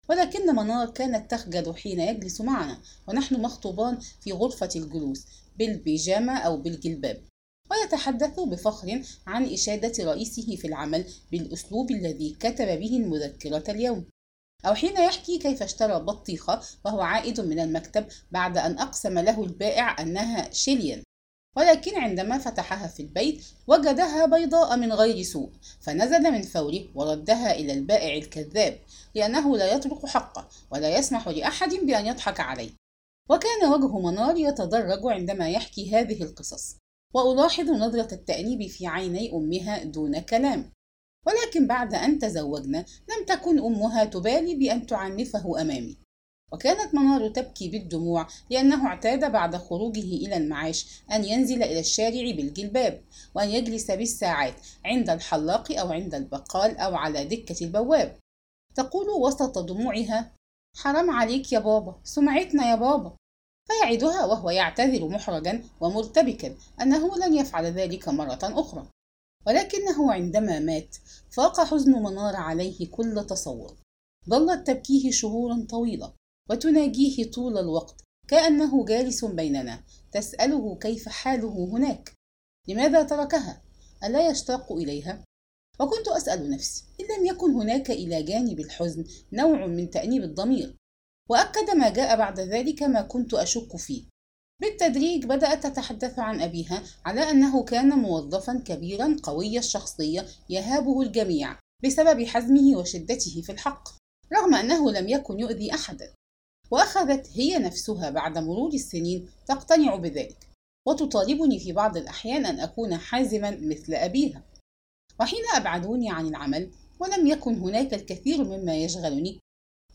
ولكن 0.08 0.56
منار 0.56 0.90
كانت 0.90 1.30
تخجل 1.30 1.76
حين 1.76 2.00
يجلس 2.00 2.40
معنا 2.40 2.78
ونحن 3.08 3.42
مخطوبان 3.42 3.98
في 4.20 4.32
غرفة 4.32 4.68
الجلوس 4.76 5.26
بالبيجامة 5.58 6.38
أو 6.38 6.56
بالجلباب. 6.56 7.22
ويتحدث 7.72 8.40
بفخر 8.40 9.02
عن 9.26 9.44
إشادة 9.44 10.04
رئيسه 10.04 10.56
في 10.56 10.66
العمل 10.66 11.04
بالأسلوب 11.32 11.90
الذي 11.90 12.36
كتب 12.40 12.66
به 12.66 12.96
المذكرة 12.96 13.64
اليوم. 13.68 14.04
أو 14.66 14.74
حين 14.74 14.96
يحكي 14.96 15.38
كيف 15.38 15.62
اشترى 15.62 16.00
بطيخة 16.00 16.60
وهو 16.84 17.00
عائد 17.00 17.40
من 17.40 17.60
المكتب 17.60 18.06
بعد 18.30 18.58
أن 18.58 18.78
أقسم 18.78 19.18
له 19.18 19.42
البائع 19.42 20.02
أنها 20.02 20.52
شيليان. 20.52 21.02
ولكن 21.56 21.98
عندما 21.98 22.38
فتحها 22.38 22.86
في 22.86 23.02
البيت 23.02 23.44
وجدها 23.66 24.26
بيضاء 24.26 24.76
من 24.76 24.92
غير 24.92 25.22
سوء 25.22 25.50
فنزل 25.80 26.32
من 26.32 26.42
فوره 26.42 26.88
وردها 26.94 27.52
إلى 27.52 27.72
البائع 27.72 28.16
الكذاب 28.16 28.78
لأنه 29.14 29.56
لا 29.56 29.72
يترك 29.72 30.06
حقه 30.06 30.48
ولا 30.70 30.98
يسمح 30.98 31.28
لأحد 31.28 31.74
بأن 31.74 32.06
يضحك 32.06 32.40
عليه. 32.40 32.70
وكان 33.30 33.68
وجه 33.72 33.98
منار 33.98 34.36
يتدرج 34.36 35.06
عندما 35.06 35.50
يحكي 35.50 35.96
هذه 35.96 36.22
القصص. 36.22 36.81
وألاحظ 37.14 37.70
نظرة 37.70 38.14
التأنيب 38.14 38.66
في 38.70 38.86
عيني 38.86 39.32
أمها 39.32 39.84
دون 39.84 40.20
كلام. 40.20 40.72
ولكن 41.26 41.66
بعد 41.66 41.94
أن 41.94 42.18
تزوجنا 42.18 42.78
لم 42.78 43.26
تكن 43.26 43.58
أمها 43.58 44.04
تبالي 44.04 44.54
بأن 44.54 44.86
تعنفه 44.86 45.60
أمامي. 45.60 45.98
وكانت 46.52 46.94
منار 46.94 47.28
تبكي 47.28 47.68
بالدموع 47.68 48.26
لأنه 48.50 48.86
اعتاد 48.86 49.32
بعد 49.32 49.56
خروجه 49.56 50.00
إلى 50.00 50.36
المعاش 50.36 51.02
أن 51.12 51.24
ينزل 51.24 51.62
إلى 51.62 51.80
الشارع 51.80 52.30
بالجلباب 52.36 53.04
وأن 53.34 53.48
يجلس 53.48 53.90
بالساعات 53.90 54.54
عند 54.84 55.10
الحلاق 55.10 55.72
أو 55.72 55.92
عند 55.92 56.14
البقال 56.14 56.76
أو 56.76 56.94
على 56.94 57.24
دكة 57.24 57.64
البواب. 57.64 58.18
تقول 58.74 59.08
وسط 59.08 59.58
دموعها 59.58 60.32
حرام 60.76 61.10
عليك 61.10 61.52
يا 61.52 61.58
بابا 61.58 62.00
سمعتنا 62.04 62.70
يا 62.70 62.74
بابا. 62.74 63.16
فيعدها 63.68 64.24
وهو 64.24 64.50
يعتذر 64.50 65.08
محرجا 65.08 65.64
ومرتبكا 65.80 66.56
أنه 66.82 67.16
لن 67.16 67.34
يفعل 67.34 67.64
ذلك 67.66 68.08
مرة 68.08 68.38
أخرى. 68.42 68.88
ولكنه 69.46 70.12
عندما 70.12 70.58
مات 70.58 70.96
فاق 71.30 71.60
حزن 71.60 71.92
منار 71.92 72.36
عليه 72.36 72.90
كل 72.90 73.26
تصور. 73.28 73.76
ظلت 74.28 74.66
تبكيه 74.66 75.10
شهورا 75.10 75.66
طويلة 75.70 76.12
وتناجيه 76.50 77.30
طول 77.30 77.58
الوقت 77.58 78.00
كأنه 78.28 78.84
جالس 78.84 79.24
بيننا. 79.24 79.84
تسأله 80.12 80.78
كيف 80.78 81.08
حاله 81.08 81.68
هناك؟ 81.72 82.12
لماذا 82.68 83.02
تركها؟ 83.02 83.62
ألا 84.04 84.30
يشتاق 84.30 84.72
إليها؟ 84.72 85.24
وكنت 85.80 86.08
أسأل 86.08 86.50
نفسي 86.50 86.84
إن 87.00 87.06
لم 87.16 87.26
يكن 87.26 87.50
هناك 87.50 87.90
إلى 87.90 88.22
جانب 88.22 88.60
الحزن 88.60 89.04
نوع 89.32 89.66
من 89.66 89.90
تأنيب 89.90 90.22
الضمير؟ 90.22 90.76
وأكد 91.32 91.70
ما 91.70 91.88
جاء 91.90 92.16
بعد 92.16 92.40
ذلك 92.40 92.82
ما 92.82 93.02
كنت 93.02 93.34
أشك 93.34 93.76
فيه. 93.76 94.02
بالتدريج 94.60 95.26
بدأت 95.26 95.66
تتحدث 95.66 96.18
عن 96.18 96.40
أبيها 96.40 96.82
على 97.04 97.30
أنه 97.30 97.64
كان 97.64 97.88
موظفا 97.88 98.62
كبيرا 98.66 99.16
قوي 99.22 99.58
الشخصية 99.58 100.26
يهابه 100.50 101.02
الجميع 101.02 101.58
بسبب 101.84 102.24
حزمه 102.24 102.76
وشدته 102.76 103.42
في 103.42 103.52
الحق 103.52 103.88
رغم 104.32 104.54
أنه 104.54 104.90
لم 104.90 105.08
يكن 105.08 105.40
يؤذي 105.40 105.74
أحدا. 105.74 106.14
وأخذت 106.70 107.30
هي 107.34 107.58
نفسها 107.58 108.10
بعد 108.10 108.38
مرور 108.38 108.74
السنين 108.74 109.28
تقتنع 109.46 109.96
بذلك 109.96 110.48
وتطالبني 110.88 111.58
في 111.58 111.72
بعض 111.72 111.96
الأحيان 111.96 112.46
أن 112.46 112.60
أكون 112.60 112.96
حازما 112.96 113.50
مثل 113.50 113.94
أبيها. 113.94 114.42
وحين 115.20 115.44
أبعدوني 115.54 116.10
عن 116.10 116.26
العمل 116.26 116.70
ولم 117.00 117.26
يكن 117.26 117.58
هناك 117.58 117.94
الكثير 117.94 118.44
مما 118.44 118.76
يشغلني 118.76 119.38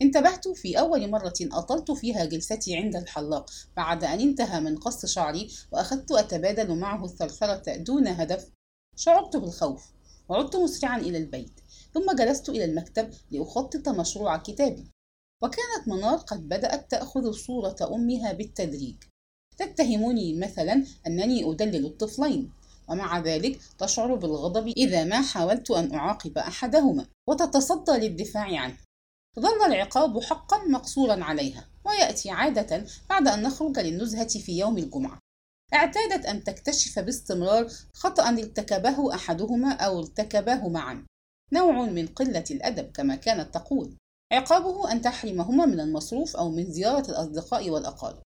انتبهت 0.02 0.48
في 0.48 0.78
أول 0.78 1.10
مرة 1.10 1.34
أطلت 1.42 1.90
فيها 1.90 2.24
جلستي 2.24 2.76
عند 2.76 2.96
الحلاق 2.96 3.50
بعد 3.76 4.04
أن 4.04 4.20
انتهى 4.20 4.60
من 4.60 4.76
قص 4.76 5.06
شعري 5.06 5.50
وأخذت 5.72 6.12
أتبادل 6.12 6.74
معه 6.78 7.04
الثرثرة 7.04 7.76
دون 7.76 8.08
هدف 8.08 8.50
شعرت 8.96 9.36
بالخوف 9.36 9.92
وعدت 10.28 10.56
مسرعا 10.56 10.98
إلى 10.98 11.18
البيت 11.18 11.60
ثم 11.94 12.16
جلست 12.16 12.48
إلى 12.48 12.64
المكتب 12.64 13.10
لأخطط 13.30 13.88
مشروع 13.88 14.36
كتابي. 14.36 14.90
وكانت 15.42 15.88
منار 15.88 16.16
قد 16.16 16.48
بدأت 16.48 16.90
تأخذ 16.90 17.32
صورة 17.32 17.76
أمها 17.94 18.32
بالتدريج. 18.32 18.96
تتهمني 19.56 20.34
مثلا 20.34 20.84
أنني 21.06 21.50
أدلل 21.50 21.86
الطفلين 21.86 22.52
ومع 22.88 23.18
ذلك 23.18 23.60
تشعر 23.78 24.14
بالغضب 24.14 24.68
إذا 24.68 25.04
ما 25.04 25.22
حاولت 25.22 25.70
أن 25.70 25.94
أعاقب 25.94 26.38
أحدهما 26.38 27.06
وتتصدى 27.28 27.92
للدفاع 27.92 28.60
عنه. 28.60 28.78
ظل 29.38 29.66
العقاب 29.66 30.22
حقا 30.22 30.64
مقصورا 30.66 31.24
عليها 31.24 31.68
ويأتي 31.84 32.30
عادة 32.30 32.86
بعد 33.10 33.28
أن 33.28 33.42
نخرج 33.42 33.78
للنزهة 33.78 34.28
في 34.28 34.58
يوم 34.58 34.78
الجمعة. 34.78 35.18
اعتادت 35.74 36.26
أن 36.26 36.44
تكتشف 36.44 36.98
باستمرار 36.98 37.68
خطأ 37.94 38.28
ارتكبه 38.28 39.14
أحدهما 39.14 39.72
أو 39.72 39.98
ارتكباه 39.98 40.68
معا. 40.68 41.06
نوع 41.52 41.82
من 41.82 42.06
قلة 42.06 42.44
الأدب 42.50 42.90
كما 42.92 43.16
كانت 43.16 43.54
تقول 43.54 43.96
عقابه 44.32 44.92
أن 44.92 45.02
تحرمهما 45.02 45.66
من 45.66 45.80
المصروف 45.80 46.36
أو 46.36 46.50
من 46.50 46.72
زيارة 46.72 47.10
الأصدقاء 47.10 47.70
والأقارب. 47.70 48.22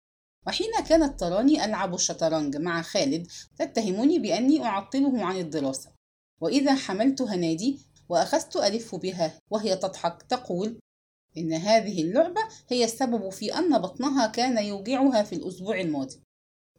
وحين 0.47 0.71
كانت 0.89 1.21
تراني 1.21 1.65
ألعب 1.65 1.95
الشطرنج 1.95 2.57
مع 2.57 2.83
خالد 2.83 3.27
تتهمني 3.59 4.19
بأني 4.19 4.65
أعطله 4.65 5.25
عن 5.25 5.37
الدراسة. 5.37 5.91
وإذا 6.41 6.75
حملتها 6.75 7.37
نادي 7.37 7.79
وأخذت 8.09 8.57
ألف 8.57 8.95
بها 8.95 9.39
وهي 9.51 9.77
تضحك 9.77 10.23
تقول 10.23 10.79
إن 11.37 11.53
هذه 11.53 12.03
اللعبة 12.03 12.41
هي 12.69 12.85
السبب 12.85 13.29
في 13.29 13.59
أن 13.59 13.79
بطنها 13.79 14.27
كان 14.27 14.65
يوجعها 14.65 15.23
في 15.23 15.35
الأسبوع 15.35 15.81
الماضي 15.81 16.23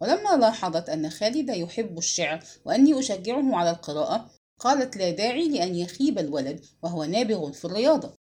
ولما 0.01 0.37
لاحظت 0.37 0.89
أن 0.89 1.09
خالد 1.09 1.49
يحب 1.49 1.97
الشعر 1.97 2.43
وأني 2.65 2.99
أشجعه 2.99 3.55
على 3.55 3.69
القراءة 3.69 4.31
قالت 4.59 4.97
لا 4.97 5.11
داعي 5.11 5.49
لأن 5.49 5.75
يخيب 5.75 6.19
الولد 6.19 6.65
وهو 6.83 7.03
نابغ 7.03 7.51
في 7.51 7.65
الرياضة 7.65 8.13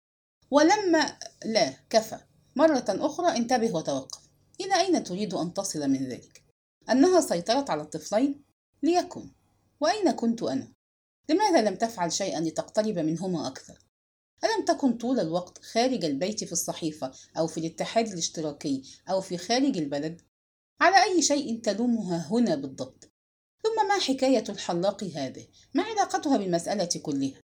ولما 0.50 1.18
لا 1.44 1.72
كفى 1.90 2.18
مرة 2.56 2.84
أخرى 2.88 3.36
انتبه 3.36 3.74
وتوقف 3.74 4.20
إلى 4.60 4.80
أين 4.80 5.04
تريد 5.04 5.34
أن 5.34 5.54
تصل 5.54 5.88
من 5.88 6.08
ذلك؟ 6.08 6.42
أنها 6.90 7.20
سيطرت 7.20 7.70
على 7.70 7.82
الطفلين؟ 7.82 8.44
ليكن 8.82 9.30
وأين 9.80 10.10
كنت 10.10 10.42
أنا؟ 10.42 10.72
لماذا 11.28 11.62
لم 11.70 11.76
تفعل 11.76 12.12
شيئا 12.12 12.40
لتقترب 12.40 12.98
منهما 12.98 13.46
أكثر؟ 13.46 13.85
ألم 14.44 14.64
تكن 14.64 14.96
طول 14.96 15.20
الوقت 15.20 15.64
خارج 15.64 16.04
البيت 16.04 16.44
في 16.44 16.52
الصحيفة 16.52 17.12
أو 17.38 17.46
في 17.46 17.60
الاتحاد 17.60 18.08
الاشتراكي 18.08 18.82
أو 19.10 19.20
في 19.20 19.38
خارج 19.38 19.78
البلد؟ 19.78 20.22
على 20.80 21.04
أي 21.04 21.22
شيء 21.22 21.60
تلومها 21.60 22.28
هنا 22.30 22.54
بالضبط؟ 22.54 23.10
ثم 23.62 23.88
ما 23.88 23.98
حكاية 23.98 24.44
الحلاق 24.48 25.04
هذه؟ 25.04 25.46
ما 25.74 25.82
علاقتها 25.82 26.36
بالمسألة 26.36 27.00
كلها؟ 27.02 27.40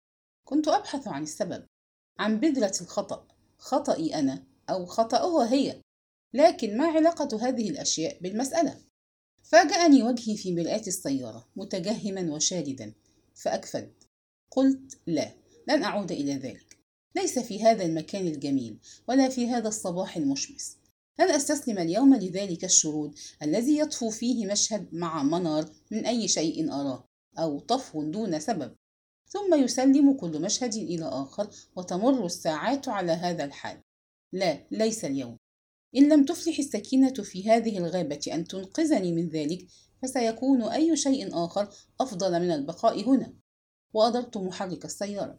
كنت 0.45 0.69
أبحث 0.69 1.09
عن 1.09 1.23
السبب 1.23 1.67
عن 2.19 2.41
بذرة 2.41 2.75
الخطأ 2.81 3.27
خطئي 3.59 4.15
أنا 4.15 4.45
أو 4.71 4.87
خطأها 4.87 5.53
هي 5.53 5.81
لكن 6.35 6.77
ما 6.77 6.87
علاقة 6.87 7.49
هذه 7.49 7.71
الأشياء 7.71 8.19
بالمسألة؟ 8.23 8.81
فاجأني 9.43 10.03
وجهي 10.03 10.37
في 10.37 10.55
مرآة 10.55 10.83
السيارة 10.87 11.49
متجهما 11.57 12.35
وشاردا 12.35 12.95
فأكفد 13.35 13.93
قلت 14.51 14.99
لا 15.07 15.33
لن 15.69 15.83
أعود 15.83 16.13
إلى 16.13 16.37
ذلك 16.37 16.70
ليس 17.17 17.39
في 17.39 17.63
هذا 17.63 17.85
المكان 17.85 18.27
الجميل 18.27 18.79
ولا 19.09 19.29
في 19.29 19.49
هذا 19.49 19.69
الصباح 19.69 20.17
المشمس. 20.17 20.77
لن 21.21 21.31
أستسلم 21.31 21.79
اليوم 21.79 22.15
لذلك 22.15 22.65
الشرود 22.65 23.15
الذي 23.43 23.79
يطفو 23.79 24.11
فيه 24.11 24.47
مشهد 24.47 24.89
مع 24.93 25.23
منار 25.23 25.71
من 25.91 26.07
أي 26.07 26.29
شيء 26.29 26.73
أراه 26.73 27.05
أو 27.39 27.61
طفو 27.61 28.03
دون 28.03 28.41
سبب؟ 28.41 28.77
ثم 29.29 29.55
يسلم 29.55 30.13
كل 30.13 30.43
مشهد 30.43 30.75
إلى 30.75 31.05
آخر 31.05 31.51
وتمر 31.77 32.27
الساعات 32.27 32.89
على 32.89 33.13
هذا 33.13 33.45
الحال. 33.45 33.81
لا 34.33 34.67
ليس 34.71 35.05
اليوم. 35.05 35.37
إن 35.97 36.13
لم 36.13 36.25
تفلح 36.25 36.59
السكينة 36.59 37.13
في 37.13 37.51
هذه 37.51 37.79
الغابة 37.79 38.21
أن 38.33 38.45
تنقذني 38.45 39.13
من 39.13 39.29
ذلك 39.29 39.67
فسيكون 40.03 40.63
أي 40.63 40.97
شيء 40.97 41.45
آخر 41.45 41.69
أفضل 42.01 42.41
من 42.41 42.51
البقاء 42.51 43.09
هنا. 43.09 43.35
وأدرت 43.93 44.37
محرك 44.37 44.85
السيارة. 44.85 45.39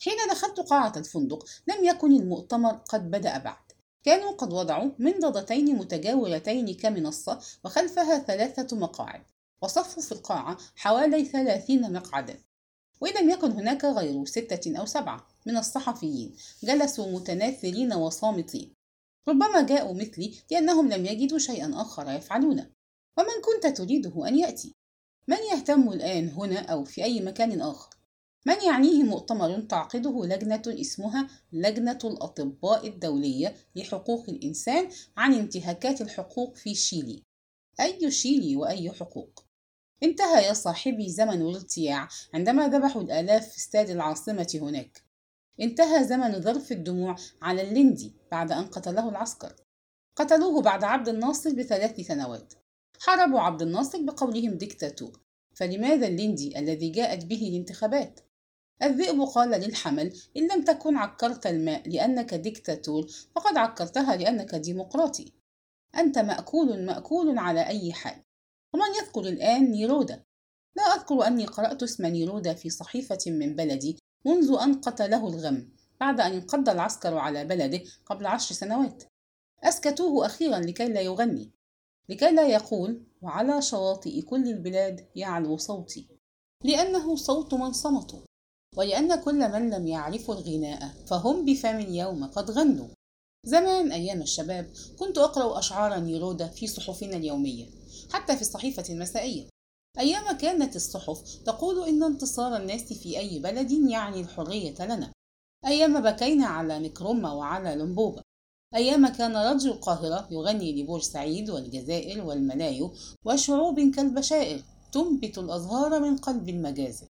حين 0.00 0.16
دخلت 0.30 0.60
قاعة 0.60 0.92
الفندق 0.96 1.44
لم 1.66 1.84
يكن 1.84 2.12
المؤتمر 2.12 2.72
قد 2.72 3.10
بدأ 3.10 3.38
بعد. 3.38 3.68
كانوا 4.02 4.32
قد 4.32 4.52
وضعوا 4.52 4.90
منضدتين 4.98 5.76
متجاورتين 5.76 6.74
كمنصة 6.74 7.40
وخلفها 7.64 8.18
ثلاثة 8.18 8.76
مقاعد 8.76 9.22
وصفوا 9.62 10.02
في 10.02 10.12
القاعة 10.12 10.58
حوالي 10.76 11.24
ثلاثين 11.24 11.92
مقعدا. 11.92 12.38
وإن 13.00 13.22
لم 13.22 13.30
يكن 13.30 13.50
هناك 13.50 13.84
غير 13.84 14.24
ستة 14.24 14.78
أو 14.78 14.86
سبعة 14.86 15.26
من 15.46 15.56
الصحفيين 15.56 16.36
جلسوا 16.62 17.12
متناثرين 17.12 17.92
وصامتين. 17.92 18.74
ربما 19.28 19.62
جاءوا 19.62 19.94
مثلي 19.94 20.34
لأنهم 20.50 20.88
لم 20.88 21.06
يجدوا 21.06 21.38
شيئا 21.38 21.72
آخر 21.74 22.10
يفعلونه. 22.10 22.70
ومن 23.18 23.42
كنت 23.44 23.76
تريده 23.76 24.28
أن 24.28 24.38
يأتي؟ 24.38 24.74
من 25.28 25.36
يهتم 25.52 25.88
الآن 25.88 26.28
هنا 26.28 26.60
أو 26.60 26.84
في 26.84 27.04
أي 27.04 27.20
مكان 27.20 27.60
آخر؟ 27.60 27.97
من 28.48 28.62
يعنيه 28.66 29.02
مؤتمر 29.02 29.60
تعقده 29.60 30.26
لجنة 30.26 30.62
اسمها 30.66 31.28
لجنة 31.52 31.98
الأطباء 32.04 32.88
الدولية 32.88 33.56
لحقوق 33.76 34.28
الإنسان 34.28 34.88
عن 35.16 35.34
انتهاكات 35.34 36.00
الحقوق 36.00 36.56
في 36.56 36.74
شيلي. 36.74 37.22
أي 37.80 38.10
شيلي 38.10 38.56
وأي 38.56 38.90
حقوق؟ 38.90 39.44
انتهى 40.02 40.46
يا 40.46 40.52
صاحبي 40.52 41.10
زمن 41.10 41.42
الارتياع 41.42 42.08
عندما 42.34 42.68
ذبحوا 42.68 43.02
الآلاف 43.02 43.48
في 43.48 43.56
استاد 43.56 43.90
العاصمة 43.90 44.58
هناك. 44.62 45.04
انتهى 45.60 46.04
زمن 46.04 46.40
ظرف 46.40 46.72
الدموع 46.72 47.16
على 47.42 47.62
اللندي 47.62 48.14
بعد 48.30 48.52
أن 48.52 48.64
قتله 48.64 49.08
العسكر. 49.08 49.54
قتلوه 50.16 50.62
بعد 50.62 50.84
عبد 50.84 51.08
الناصر 51.08 51.50
بثلاث 51.50 52.00
سنوات. 52.00 52.54
حاربوا 53.00 53.40
عبد 53.40 53.62
الناصر 53.62 54.02
بقولهم 54.02 54.54
ديكتاتور. 54.54 55.20
فلماذا 55.54 56.06
اللندي 56.06 56.58
الذي 56.58 56.90
جاءت 56.90 57.24
به 57.24 57.48
الانتخابات؟ 57.48 58.27
الذئب 58.82 59.20
قال 59.20 59.50
للحمل 59.50 60.12
إن 60.36 60.48
لم 60.48 60.64
تكن 60.64 60.96
عكرت 60.96 61.46
الماء 61.46 61.88
لأنك 61.88 62.34
ديكتاتور 62.34 63.06
فقد 63.36 63.56
عكرتها 63.56 64.16
لأنك 64.16 64.54
ديمقراطي. 64.54 65.32
أنت 65.96 66.18
مأكول 66.18 66.86
مأكول 66.86 67.38
على 67.38 67.66
أي 67.66 67.92
حال. 67.92 68.22
ومن 68.74 68.86
يذكر 69.02 69.20
الآن 69.20 69.70
نيرودا. 69.70 70.24
لا 70.76 70.82
أذكر 70.82 71.26
أني 71.26 71.46
قرأت 71.46 71.82
اسم 71.82 72.06
نيرودا 72.06 72.54
في 72.54 72.70
صحيفة 72.70 73.18
من 73.26 73.56
بلدي 73.56 73.98
منذ 74.26 74.58
أن 74.62 74.74
قتله 74.74 75.28
الغم 75.28 75.68
بعد 76.00 76.20
أن 76.20 76.32
انقض 76.32 76.68
العسكر 76.68 77.18
على 77.18 77.44
بلده 77.44 77.80
قبل 78.06 78.26
عشر 78.26 78.54
سنوات. 78.54 79.04
أسكتوه 79.62 80.26
أخيرا 80.26 80.58
لكي 80.58 80.86
لا 80.86 81.00
يغني 81.00 81.50
لكي 82.08 82.30
لا 82.30 82.48
يقول 82.48 83.02
وعلى 83.22 83.62
شواطئ 83.62 84.22
كل 84.22 84.48
البلاد 84.48 85.08
يعلو 85.14 85.56
صوتي. 85.56 86.08
لأنه 86.64 87.16
صوت 87.16 87.54
من 87.54 87.72
صمتوا. 87.72 88.27
ولأن 88.76 89.20
كل 89.20 89.52
من 89.52 89.70
لم 89.70 89.86
يعرفوا 89.86 90.34
الغناء 90.34 90.94
فهم 91.06 91.44
بفم 91.44 91.78
اليوم 91.78 92.24
قد 92.24 92.50
غنوا. 92.50 92.88
زمان 93.46 93.92
أيام 93.92 94.22
الشباب 94.22 94.70
كنت 94.98 95.18
أقرأ 95.18 95.58
أشعار 95.58 96.00
نيرودا 96.00 96.48
في 96.48 96.66
صحفنا 96.66 97.16
اليومية 97.16 97.66
حتى 98.12 98.36
في 98.36 98.42
الصحيفة 98.42 98.84
المسائية. 98.90 99.48
أيام 99.98 100.36
كانت 100.36 100.76
الصحف 100.76 101.22
تقول 101.46 101.88
إن 101.88 102.02
انتصار 102.02 102.56
الناس 102.56 102.92
في 102.92 103.18
أي 103.18 103.38
بلد 103.38 103.70
يعني 103.70 104.20
الحرية 104.20 104.74
لنا. 104.84 105.12
أيام 105.66 106.02
بكينا 106.02 106.46
على 106.46 106.78
نكروما 106.78 107.32
وعلى 107.32 107.74
لمبوبا 107.74 108.22
أيام 108.74 109.08
كان 109.08 109.36
رجل 109.36 109.70
القاهرة 109.70 110.28
يغني 110.30 110.82
لبورسعيد 110.82 111.50
والجزائر 111.50 112.24
والملايو 112.24 112.94
وشعوب 113.24 113.80
كالبشائر 113.80 114.62
تنبت 114.92 115.38
الأزهار 115.38 116.00
من 116.00 116.16
قلب 116.16 116.48
المجازر. 116.48 117.06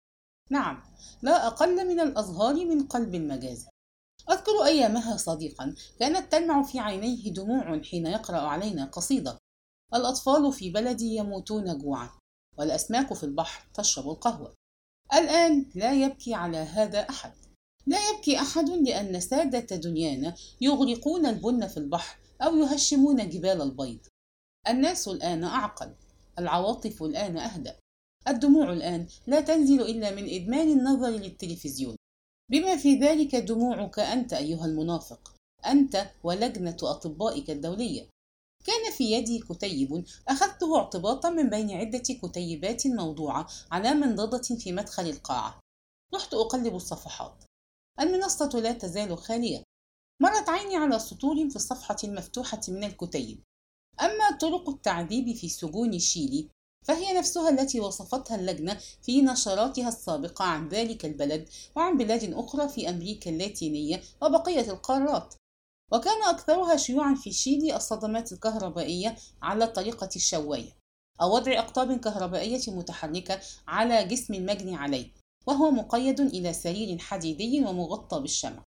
نعم 0.50 0.82
لا 1.22 1.46
أقل 1.46 1.88
من 1.88 2.00
الأزهار 2.00 2.54
من 2.54 2.86
قلب 2.86 3.14
المجازر 3.14 3.70
أذكر 4.30 4.64
أيامها 4.64 5.16
صديقا 5.16 5.74
كانت 6.00 6.32
تلمع 6.32 6.62
في 6.62 6.78
عينيه 6.78 7.32
دموع 7.32 7.82
حين 7.82 8.06
يقرأ 8.06 8.38
علينا 8.38 8.84
قصيدة. 8.84 9.38
الأطفال 9.94 10.52
في 10.52 10.70
بلدي 10.70 11.16
يموتون 11.16 11.78
جوعا 11.78 12.10
والأسماك 12.58 13.14
في 13.14 13.24
البحر 13.24 13.68
تشرب 13.74 14.08
القهوة. 14.08 14.54
الآن 15.14 15.66
لا 15.74 15.92
يبكي 15.92 16.34
على 16.34 16.56
هذا 16.56 17.00
أحد. 17.00 17.32
لا 17.86 17.98
يبكي 18.10 18.38
أحد 18.40 18.68
لأن 18.68 19.20
سادة 19.20 19.76
دنيانا 19.76 20.34
يغرقون 20.60 21.26
البن 21.26 21.66
في 21.66 21.76
البحر 21.76 22.18
أو 22.42 22.56
يهشمون 22.56 23.28
جبال 23.28 23.62
البيض. 23.62 24.06
الناس 24.68 25.08
الآن 25.08 25.44
أعقل 25.44 25.94
العواطف 26.38 27.02
الآن 27.02 27.36
أهدأ 27.36 27.76
الدموع 28.28 28.72
الآن 28.72 29.06
لا 29.26 29.40
تنزل 29.40 29.80
إلا 29.80 30.10
من 30.10 30.34
إدمان 30.34 30.68
النظر 30.68 31.08
للتلفزيون. 31.08 31.96
بما 32.50 32.76
في 32.76 32.94
ذلك 32.94 33.36
دموعك 33.36 33.98
أنت 33.98 34.32
أيها 34.32 34.64
المنافق. 34.64 35.34
أنت 35.66 36.10
ولجنة 36.22 36.76
أطبائك 36.82 37.50
الدولية. 37.50 38.08
كان 38.64 38.92
في 38.92 39.04
يدي 39.12 39.38
كتيب 39.38 40.04
أخذته 40.28 40.78
اعتباطا 40.78 41.30
من 41.30 41.50
بين 41.50 41.70
عدة 41.70 41.98
كتيبات 41.98 42.86
موضوعة 42.86 43.48
على 43.70 43.94
منضدة 43.94 44.56
في 44.56 44.72
مدخل 44.72 45.06
القاعة. 45.06 45.60
رحت 46.14 46.34
أقلب 46.34 46.76
الصفحات. 46.76 47.44
المنصة 48.00 48.60
لا 48.60 48.72
تزال 48.72 49.18
خالية. 49.18 49.62
مرت 50.22 50.48
عيني 50.48 50.76
على 50.76 50.98
سطور 50.98 51.50
في 51.50 51.56
الصفحة 51.56 51.96
المفتوحة 52.04 52.60
من 52.68 52.84
الكتيب. 52.84 53.42
أما 54.00 54.36
طرق 54.40 54.68
التعذيب 54.68 55.36
في 55.36 55.48
سجون 55.48 55.98
شيلي 55.98 56.48
فهي 56.88 57.18
نفسها 57.18 57.50
التي 57.50 57.80
وصفتها 57.80 58.36
اللجنة 58.36 58.78
في 59.02 59.22
نشراتها 59.22 59.88
السابقة 59.88 60.44
عن 60.44 60.68
ذلك 60.68 61.04
البلد 61.04 61.48
وعن 61.76 61.96
بلاد 61.96 62.34
أخرى 62.34 62.68
في 62.68 62.88
أمريكا 62.88 63.30
اللاتينية 63.30 64.02
وبقية 64.22 64.70
القارات. 64.70 65.34
وكان 65.92 66.22
أكثرها 66.22 66.76
شيوعا 66.76 67.14
في 67.14 67.32
شيلي 67.32 67.76
الصدمات 67.76 68.32
الكهربائية 68.32 69.16
على 69.42 69.66
طريقة 69.66 70.08
الشواية 70.16 70.76
أو 71.20 71.34
وضع 71.34 71.58
أقطاب 71.58 72.00
كهربائية 72.00 72.60
متحركة 72.68 73.40
على 73.66 74.04
جسم 74.04 74.34
المجني 74.34 74.76
عليه 74.76 75.12
وهو 75.46 75.70
مقيد 75.70 76.20
إلى 76.20 76.52
سرير 76.52 76.98
حديدي 76.98 77.64
ومغطى 77.64 78.20
بالشمع. 78.20 78.64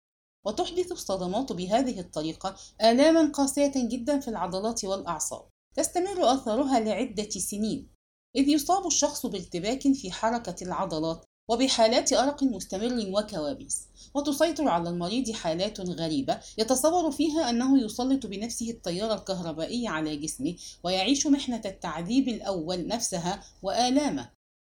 وتحدث 0.45 0.91
الصدمات 0.91 1.51
بهذه 1.51 1.99
الطريقة 1.99 2.55
آلاما 2.81 3.31
قاسية 3.31 3.73
جدا 3.75 4.19
في 4.19 4.27
العضلات 4.27 4.85
والأعصاب. 4.85 5.49
تستمر 5.75 6.33
آثارها 6.33 6.79
لعدة 6.79 7.29
سنين. 7.29 7.94
إذ 8.35 8.49
يصاب 8.49 8.87
الشخص 8.87 9.25
بارتباك 9.25 9.93
في 9.93 10.11
حركة 10.11 10.63
العضلات 10.63 11.25
وبحالات 11.49 12.13
أرق 12.13 12.43
مستمر 12.43 13.05
وكوابيس 13.09 13.87
وتسيطر 14.13 14.67
على 14.67 14.89
المريض 14.89 15.31
حالات 15.31 15.79
غريبة 15.79 16.39
يتصور 16.57 17.11
فيها 17.11 17.49
أنه 17.49 17.85
يسلط 17.85 18.25
بنفسه 18.25 18.69
التيار 18.69 19.13
الكهربائي 19.13 19.87
على 19.87 20.15
جسمه 20.17 20.55
ويعيش 20.83 21.27
محنة 21.27 21.61
التعذيب 21.65 22.27
الأول 22.27 22.87
نفسها 22.87 23.43
وآلامه. 23.63 24.29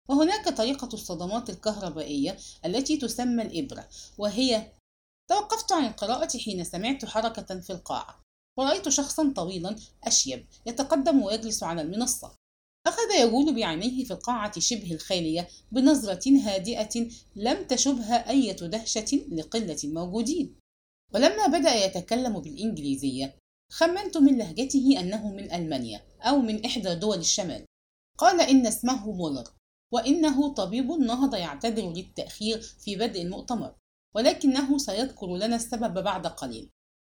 وهناك 0.09 0.49
طريقة 0.49 0.89
الصدمات 0.93 1.49
الكهربائية 1.49 2.37
التي 2.65 2.97
تسمى 2.97 3.43
الإبرة 3.43 3.87
وهي 4.17 4.71
توقفت 5.29 5.71
عن 5.71 5.85
القراءة 5.85 6.37
حين 6.37 6.63
سمعت 6.63 7.05
حركة 7.05 7.59
في 7.59 7.69
القاعة 7.69 8.21
ورأيت 8.57 8.89
شخصا 8.89 9.33
طويلا 9.35 9.75
أشيب 10.03 10.45
يتقدم 10.65 11.23
ويجلس 11.23 11.63
على 11.63 11.81
المنصة. 11.81 12.35
أخذ 12.87 13.11
يجول 13.19 13.55
بعينيه 13.55 14.03
في 14.03 14.11
القاعة 14.11 14.59
شبه 14.59 14.93
الخالية 14.93 15.47
بنظرة 15.71 16.39
هادئة 16.39 17.09
لم 17.35 17.67
تشبها 17.67 18.29
أي 18.29 18.53
دهشة 18.53 19.25
لقلة 19.31 19.77
الموجودين. 19.83 20.55
ولما 21.13 21.47
بدأ 21.47 21.75
يتكلم 21.85 22.39
بالإنجليزية 22.39 23.35
خمنت 23.71 24.17
من 24.17 24.37
لهجته 24.37 24.99
أنه 24.99 25.31
من 25.31 25.51
ألمانيا 25.51 26.01
أو 26.21 26.39
من 26.39 26.65
إحدى 26.65 26.95
دول 26.95 27.17
الشمال. 27.17 27.65
قال 28.17 28.41
إن 28.41 28.67
اسمه 28.67 29.11
مولر 29.11 29.47
وإنه 29.93 30.53
طبيب 30.53 30.91
نهض 30.91 31.35
يعتذر 31.35 31.93
للتأخير 31.93 32.61
في 32.61 32.95
بدء 32.95 33.21
المؤتمر 33.21 33.75
ولكنه 34.15 34.77
سيذكر 34.77 35.35
لنا 35.35 35.55
السبب 35.55 36.03
بعد 36.03 36.27
قليل. 36.27 36.69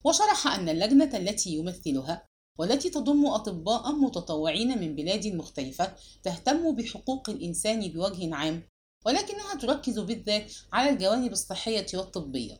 وشرح 0.05 0.47
أن 0.47 0.69
اللجنة 0.69 1.17
التي 1.17 1.49
يمثلها 1.49 2.26
والتي 2.57 2.89
تضم 2.89 3.25
أطباء 3.25 3.91
متطوعين 3.91 4.79
من 4.79 4.95
بلاد 4.95 5.27
مختلفة 5.27 5.95
تهتم 6.23 6.75
بحقوق 6.75 7.29
الإنسان 7.29 7.87
بوجه 7.87 8.35
عام 8.35 8.63
ولكنها 9.05 9.55
تركز 9.55 9.99
بالذات 9.99 10.53
على 10.73 10.89
الجوانب 10.89 11.31
الصحية 11.31 11.85
والطبية. 11.93 12.57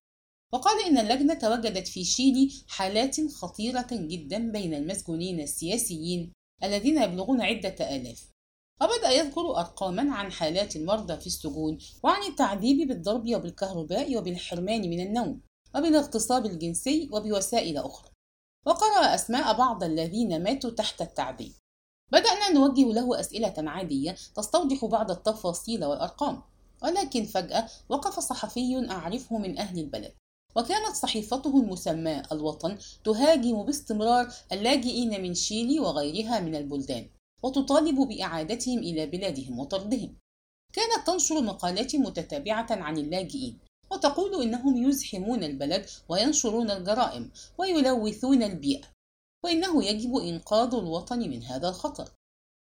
وقال 0.53 0.85
إن 0.85 0.97
اللجنة 0.97 1.39
وجدت 1.43 1.87
في 1.87 2.03
شيلي 2.03 2.51
حالات 2.67 3.15
خطيرة 3.31 3.87
جدا 3.91 4.51
بين 4.51 4.73
المسجونين 4.73 5.39
السياسيين 5.39 6.33
الذين 6.63 7.01
يبلغون 7.01 7.41
عدة 7.41 7.95
آلاف. 7.95 8.29
وبدأ 8.81 9.09
يذكر 9.09 9.57
أرقاما 9.59 10.13
عن 10.13 10.31
حالات 10.31 10.75
المرضى 10.75 11.19
في 11.19 11.27
السجون 11.27 11.77
وعن 12.03 12.23
التعذيب 12.23 12.87
بالضرب 12.87 13.35
وبالكهرباء 13.35 14.17
وبالحرمان 14.17 14.81
من 14.89 14.99
النوم 14.99 15.41
وبالاغتصاب 15.75 16.45
الجنسي 16.45 17.09
وبوسائل 17.11 17.77
أخرى. 17.77 18.16
وقرأ 18.67 19.15
أسماء 19.15 19.57
بعض 19.57 19.83
الذين 19.83 20.43
ماتوا 20.43 20.69
تحت 20.69 21.01
التعذيب 21.01 21.53
بدأنا 22.11 22.49
نوجه 22.49 22.93
له 22.93 23.19
أسئلة 23.19 23.53
عادية 23.57 24.15
تستوضح 24.35 24.85
بعض 24.85 25.11
التفاصيل 25.11 25.85
والأرقام 25.85 26.41
ولكن 26.83 27.25
فجأة 27.25 27.69
وقف 27.89 28.19
صحفي 28.19 28.87
أعرفه 28.91 29.37
من 29.37 29.57
أهل 29.57 29.79
البلد 29.79 30.13
وكانت 30.55 30.95
صحيفته 30.95 31.57
المسماة 31.57 32.23
الوطن 32.31 32.77
تهاجم 33.03 33.63
باستمرار 33.63 34.33
اللاجئين 34.51 35.21
من 35.21 35.33
شيلي 35.33 35.79
وغيرها 35.79 36.39
من 36.39 36.55
البلدان 36.55 37.09
وتطالب 37.43 37.99
بإعادتهم 37.99 38.79
إلى 38.79 39.05
بلادهم 39.05 39.59
وطردهم. 39.59 40.17
كانت 40.73 41.07
تنشر 41.07 41.41
مقالات 41.41 41.95
متتابعة 41.95 42.67
عن 42.69 42.97
اللاجئين 42.97 43.59
وتقول 43.91 44.41
إنهم 44.41 44.89
يزحمون 44.89 45.43
البلد 45.43 45.85
وينشرون 46.09 46.71
الجرائم 46.71 47.31
ويلوثون 47.57 48.43
البيئة 48.43 48.87
وإنه 49.43 49.85
يجب 49.85 50.15
إنقاذ 50.15 50.75
الوطن 50.75 51.19
من 51.19 51.43
هذا 51.43 51.69
الخطر 51.69 52.09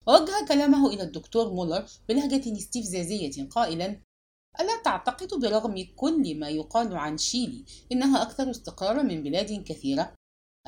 ووجه 0.06 0.46
كلامه 0.48 0.90
إلى 0.90 1.02
الدكتور 1.02 1.52
مولر 1.52 1.86
بلهجة 2.08 2.52
استفزازية 2.52 3.48
قائلا 3.48 4.00
ألا 4.60 4.82
تعتقد 4.84 5.34
برغم 5.40 5.86
كل 5.96 6.38
ما 6.38 6.48
يقال 6.48 6.96
عن 6.96 7.18
شيلي 7.18 7.64
إنها 7.92 8.22
أكثر 8.22 8.50
استقرارا 8.50 9.02
من 9.02 9.22
بلاد 9.22 9.62
كثيرة؟ 9.62 10.14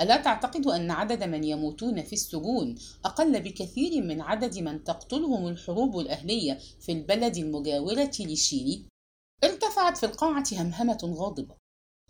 ألا 0.01 0.17
تعتقد 0.17 0.67
أن 0.67 0.91
عدد 0.91 1.25
من 1.25 1.45
يموتون 1.45 2.03
في 2.03 2.13
السجون 2.13 2.75
أقل 3.05 3.41
بكثير 3.41 4.03
من 4.03 4.21
عدد 4.21 4.59
من 4.59 4.85
تقتلهم 4.85 5.49
الحروب 5.49 5.99
الأهلية 5.99 6.59
في 6.81 6.93
البلد 6.93 7.37
المجاورة 7.37 8.11
لشيلي؟ 8.21 8.87
ارتفعت 9.45 9.97
في 9.97 10.07
القاعة 10.07 10.45
همهمة 10.53 10.99
غاضبة 11.05 11.57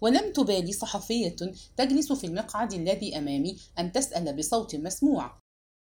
ولم 0.01 0.33
تبالي 0.33 0.73
صحفية 0.73 1.37
تجلس 1.77 2.13
في 2.13 2.27
المقعد 2.27 2.73
الذي 2.73 3.19
أمامي 3.19 3.59
أن 3.79 3.93
تسأل 3.93 4.37
بصوت 4.37 4.77
مسموع. 4.77 5.41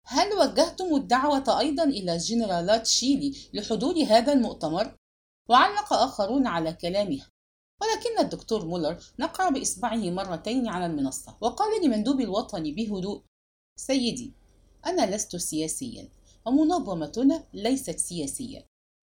هل 0.07 0.33
وجهتم 0.33 0.95
الدعوة 0.95 1.59
أيضا 1.59 1.83
إلى 1.83 2.17
جنرالات 2.17 2.87
شيلي 2.87 3.49
لحضور 3.53 4.03
هذا 4.03 4.33
المؤتمر؟ 4.33 4.95
وعلق 5.49 5.93
آخرون 5.93 6.47
على 6.47 6.73
كلامها. 6.73 7.29
ولكن 7.81 8.19
الدكتور 8.19 8.65
مولر 8.65 9.03
نقر 9.19 9.49
بإصبعه 9.49 10.09
مرتين 10.09 10.67
على 10.67 10.85
المنصة 10.85 11.37
وقال 11.41 11.85
لمندوب 11.85 12.21
الوطن 12.21 12.63
بهدوء 12.63 13.23
سيدي 13.79 14.33
أنا 14.85 15.15
لست 15.15 15.35
سياسيا 15.35 16.09
ومنظمتنا 16.45 17.43
ليست 17.53 17.99
سياسية 17.99 18.65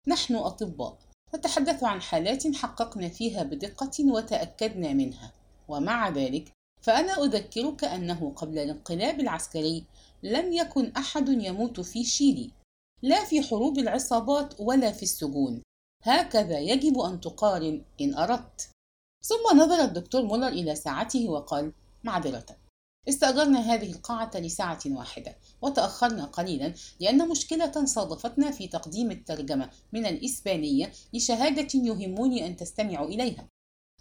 نحن 0.07 0.35
أطباء. 0.35 1.10
نتحدث 1.35 1.83
عن 1.83 2.01
حالات 2.01 2.55
حققنا 2.55 3.09
فيها 3.09 3.43
بدقة 3.43 4.11
وتأكدنا 4.11 4.93
منها. 4.93 5.31
ومع 5.67 6.09
ذلك 6.09 6.51
فأنا 6.81 7.23
أذكرك 7.23 7.83
أنه 7.83 8.33
قبل 8.35 8.59
الانقلاب 8.59 9.19
العسكري 9.19 9.85
لم 10.23 10.53
يكن 10.53 10.91
أحد 10.97 11.29
يموت 11.29 11.79
في 11.79 12.03
شيلي 12.03 12.51
لا 13.01 13.25
في 13.25 13.41
حروب 13.41 13.79
العصابات 13.79 14.53
ولا 14.59 14.91
في 14.91 15.03
السجون. 15.03 15.61
هكذا 16.03 16.59
يجب 16.59 16.99
أن 16.99 17.21
تقارن 17.21 17.81
إن 18.01 18.15
أردت. 18.15 18.69
ثم 19.23 19.57
نظر 19.57 19.83
الدكتور 19.83 20.21
مولر 20.21 20.47
إلى 20.47 20.75
ساعته 20.75 21.29
وقال 21.29 21.73
معذرة. 22.03 22.45
استأجرنا 23.07 23.59
هذه 23.59 23.91
القاعة 23.91 24.31
لساعة 24.35 24.79
واحدة 24.85 25.37
وتأخرنا 25.61 26.25
قليلا 26.25 26.73
لأن 26.99 27.29
مشكلة 27.29 27.85
صادفتنا 27.85 28.51
في 28.51 28.67
تقديم 28.67 29.11
الترجمة 29.11 29.69
من 29.93 30.05
الإسبانية 30.05 30.91
لشهادة 31.13 31.67
يهمني 31.73 32.45
أن 32.45 32.55
تستمعوا 32.55 33.07
إليها. 33.07 33.47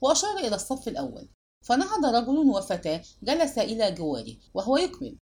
وأشار 0.03 0.37
إلى 0.37 0.55
الصف 0.55 0.89
الأول 0.89 1.29
فنهض 1.65 2.05
رجل 2.05 2.39
وفتاة 2.39 3.03
جلس 3.23 3.59
إلى 3.59 3.93
جواره 3.93 4.37
وهو 4.55 4.77
يكمل. 4.77 5.19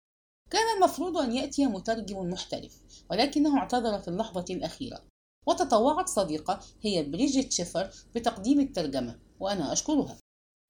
كان 0.51 0.77
المفروض 0.77 1.17
أن 1.17 1.31
يأتي 1.31 1.65
مترجم 1.65 2.29
محترف 2.29 2.81
ولكنه 3.11 3.57
اعتذر 3.57 3.99
في 3.99 4.07
اللحظة 4.07 4.45
الأخيرة. 4.49 5.03
وتطوعت 5.47 6.07
صديقة 6.07 6.59
هي 6.81 7.03
بريجيت 7.03 7.53
شيفر 7.53 7.91
بتقديم 8.15 8.59
الترجمة 8.59 9.19
وأنا 9.39 9.73
أشكرها. 9.73 10.17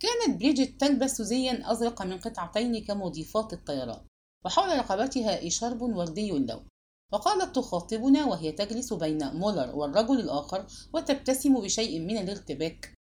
كانت 0.02 0.40
بريجيت 0.40 0.82
تلبس 0.82 1.22
زيا 1.22 1.72
أزرق 1.72 2.02
من 2.02 2.20
قطعتين 2.20 2.86
كمضيفات 2.86 3.54
الطيران 3.54 4.08
وحول 4.46 4.78
رقبتها 4.80 5.48
إشارب 5.48 5.82
وردي 5.82 6.32
اللون 6.32 6.68
وقالت 7.14 7.56
تخاطبنا 7.56 8.26
وهي 8.26 8.52
تجلس 8.52 8.94
بين 8.94 9.34
مولر 9.34 9.76
والرجل 9.76 10.20
الآخر 10.20 10.68
وتبتسم 10.94 11.62
بشيء 11.62 12.00
من 12.00 12.18
الارتباك. 12.18 12.94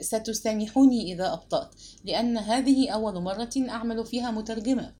ستسامحوني 0.00 1.12
إذا 1.12 1.32
أبطأت 1.32 1.74
لأن 2.04 2.38
هذه 2.38 2.90
أول 2.90 3.22
مرة 3.22 3.50
أعمل 3.68 4.06
فيها 4.06 4.30
مترجمة. 4.30 4.96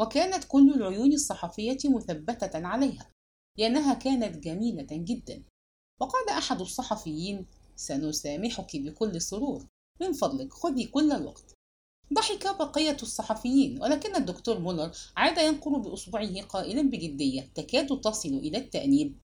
وكانت 0.00 0.44
كل 0.44 0.74
العيون 0.74 1.12
الصحفية 1.12 1.78
مثبتة 1.84 2.66
عليها. 2.66 3.10
لأنها 3.58 3.94
كانت 3.94 4.44
جميلة 4.44 4.88
جدا. 4.90 5.44
وقال 6.00 6.28
أحد 6.28 6.60
الصحفيين 6.60 7.46
سنسامحك 7.76 8.76
بكل 8.76 9.22
سرور. 9.22 9.66
من 10.00 10.12
فضلك 10.12 10.52
خذي 10.52 10.84
كل 10.84 11.12
الوقت. 11.12 11.54
ضحك 12.12 12.56
بقية 12.56 12.96
الصحفيين 13.02 13.82
ولكن 13.82 14.16
الدكتور 14.16 14.58
مولر 14.58 14.92
عاد 15.16 15.38
ينقر 15.38 15.78
بأصبعه 15.78 16.42
قائلا 16.42 16.82
بجدية 16.82 17.50
تكاد 17.54 18.00
تصل 18.00 18.28
إلى 18.28 18.58
التأنيب. 18.58 19.18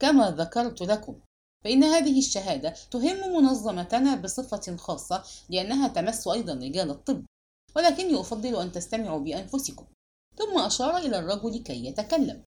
كما 0.00 0.30
ذكرت 0.30 0.82
لكم 0.82 1.20
فإن 1.64 1.84
هذه 1.84 2.18
الشهادة 2.18 2.74
تهم 2.90 3.32
منظمتنا 3.32 4.14
بصفة 4.14 4.76
خاصة 4.76 5.24
لأنها 5.48 5.88
تمس 5.88 6.28
أيضا 6.28 6.54
رجال 6.54 6.90
الطب. 6.90 7.24
ولكني 7.76 8.20
أفضل 8.20 8.56
أن 8.56 8.72
تستمعوا 8.72 9.20
بأنفسكم. 9.20 9.86
ثم 10.38 10.58
أشار 10.58 10.96
إلى 10.96 11.18
الرجل 11.18 11.62
كي 11.62 11.86
يتكلم. 11.86 12.44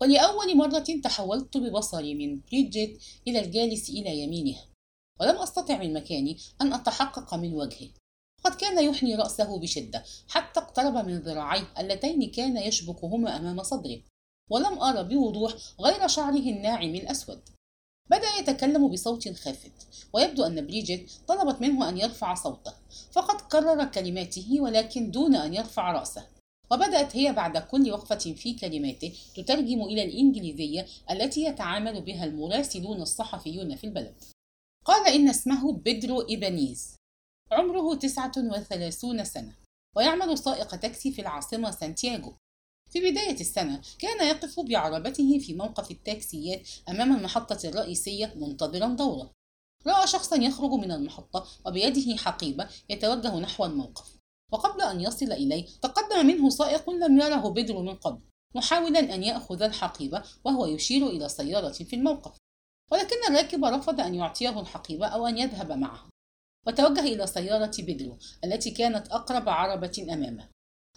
ولأول 0.00 0.56
مرة 0.56 0.84
تحولت 1.04 1.56
ببصري 1.56 2.14
من 2.14 2.40
بريدجيت 2.40 3.02
إلى 3.28 3.40
الجالس 3.40 3.90
إلى 3.90 4.18
يمينها 4.18 4.66
ولم 5.20 5.36
أستطع 5.36 5.78
من 5.78 5.94
مكاني 5.94 6.38
أن 6.60 6.72
أتحقق 6.72 7.34
من 7.34 7.54
وجهه. 7.54 7.88
قد 8.44 8.54
كان 8.54 8.84
يحني 8.84 9.14
رأسه 9.14 9.58
بشدة 9.58 10.04
حتى 10.28 10.60
اقترب 10.60 11.06
من 11.06 11.18
ذراعيه 11.18 11.68
اللتين 11.78 12.30
كان 12.30 12.56
يشبكهما 12.56 13.36
أمام 13.36 13.62
صدره 13.62 14.00
ولم 14.50 14.78
أرى 14.82 15.04
بوضوح 15.04 15.52
غير 15.80 16.08
شعره 16.08 16.50
الناعم 16.54 16.94
الأسود. 16.94 17.40
بدأ 18.10 18.36
يتكلم 18.38 18.88
بصوت 18.88 19.28
خافت 19.28 19.72
ويبدو 20.12 20.44
أن 20.44 20.66
بريجيت 20.66 21.12
طلبت 21.28 21.60
منه 21.60 21.88
أن 21.88 21.98
يرفع 21.98 22.34
صوته 22.34 22.72
فقد 23.12 23.40
كرر 23.40 23.84
كلماته 23.84 24.60
ولكن 24.60 25.10
دون 25.10 25.34
أن 25.34 25.54
يرفع 25.54 25.92
رأسه. 25.92 26.26
وبدأت 26.70 27.16
هي 27.16 27.32
بعد 27.32 27.58
كل 27.58 27.92
وقفة 27.92 28.34
في 28.34 28.54
كلماته 28.54 29.12
تترجم 29.34 29.82
إلى 29.82 30.04
الإنجليزية 30.04 30.86
التي 31.10 31.44
يتعامل 31.44 32.02
بها 32.02 32.24
المراسلون 32.24 33.02
الصحفيون 33.02 33.76
في 33.76 33.84
البلد. 33.84 34.14
قال 34.86 35.14
إن 35.14 35.28
اسمه 35.28 35.72
بيدرو 35.72 36.28
إيبانيز 36.28 36.96
عمره 37.52 37.94
تسعة 37.94 38.32
وثلاثون 38.36 39.24
سنة 39.24 39.56
ويعمل 39.96 40.38
سائق 40.38 40.76
تاكسي 40.76 41.12
في 41.12 41.22
العاصمة 41.22 41.70
سانتياغو. 41.70 42.36
في 42.90 43.10
بداية 43.10 43.40
السنة 43.40 43.82
كان 43.98 44.26
يقف 44.26 44.60
بعربته 44.60 45.38
في 45.38 45.54
موقف 45.54 45.90
التاكسيات 45.90 46.68
أمام 46.88 47.16
المحطة 47.16 47.68
الرئيسية 47.68 48.32
منتظرا 48.36 48.88
دورة. 48.88 49.32
رأى 49.86 50.06
شخصا 50.06 50.36
يخرج 50.36 50.70
من 50.70 50.92
المحطة 50.92 51.46
وبيده 51.66 52.16
حقيبة 52.16 52.68
يتوجه 52.88 53.38
نحو 53.38 53.64
الموقف. 53.64 54.16
وقبل 54.52 54.82
أن 54.82 55.00
يصل 55.00 55.32
إليه 55.32 55.66
تقدم 55.82 56.26
منه 56.26 56.50
سائق 56.50 56.90
لم 56.90 57.20
يره 57.20 57.48
بدر 57.48 57.82
من 57.82 57.94
قبل 57.94 58.20
محاولا 58.54 59.14
أن 59.14 59.22
يأخذ 59.22 59.62
الحقيبة 59.62 60.22
وهو 60.44 60.66
يشير 60.66 61.06
إلى 61.06 61.28
سيارة 61.28 61.72
في 61.72 61.96
الموقف. 61.96 62.36
ولكن 62.92 63.16
الراكب 63.28 63.64
رفض 63.64 64.00
أن 64.00 64.14
يعطيه 64.14 64.60
الحقيبة 64.60 65.06
أو 65.06 65.26
أن 65.26 65.38
يذهب 65.38 65.72
معه 65.72 66.08
وتوجه 66.66 67.00
إلى 67.00 67.26
سيارة 67.26 67.72
بيدرو 67.78 68.18
التي 68.44 68.70
كانت 68.70 69.08
أقرب 69.08 69.48
عربة 69.48 70.06
أمامه. 70.12 70.48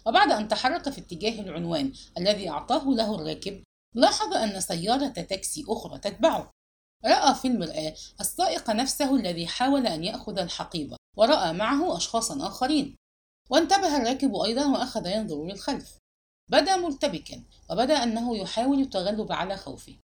وبعد 0.06 0.32
أن 0.32 0.48
تحرك 0.48 0.90
في 0.90 1.00
اتجاه 1.00 1.40
العنوان 1.40 1.92
الذي 2.18 2.50
أعطاه 2.50 2.84
له 2.84 3.14
الراكب 3.14 3.62
لاحظ 3.94 4.34
أن 4.34 4.60
سيارة 4.60 5.08
تاكسي 5.08 5.64
أخرى 5.68 5.98
تتبعه. 5.98 6.50
رأى 7.04 7.34
في 7.34 7.48
المرآة 7.48 7.94
السائق 8.20 8.70
نفسه 8.70 9.16
الذي 9.16 9.46
حاول 9.46 9.86
أن 9.86 10.04
يأخذ 10.04 10.38
الحقيبة 10.38 10.96
ورأى 11.16 11.52
معه 11.52 11.96
أشخاصا 11.96 12.46
آخرين. 12.46 12.96
وانتبه 13.50 13.96
الراكب 13.96 14.36
أيضا 14.36 14.66
وأخذ 14.66 15.06
ينظر 15.06 15.44
للخلف. 15.44 15.98
بدا 16.50 16.76
مرتبكا 16.76 17.44
وبدا 17.70 18.02
أنه 18.02 18.36
يحاول 18.36 18.80
التغلب 18.80 19.32
على 19.32 19.56
خوفه. 19.56 19.96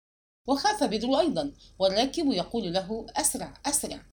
وخاف 0.48 0.84
بدر 0.84 1.20
أيضا 1.20 1.52
والراكب 1.78 2.26
يقول 2.26 2.72
له 2.72 3.06
أسرع 3.16 3.54
أسرع. 3.66 4.06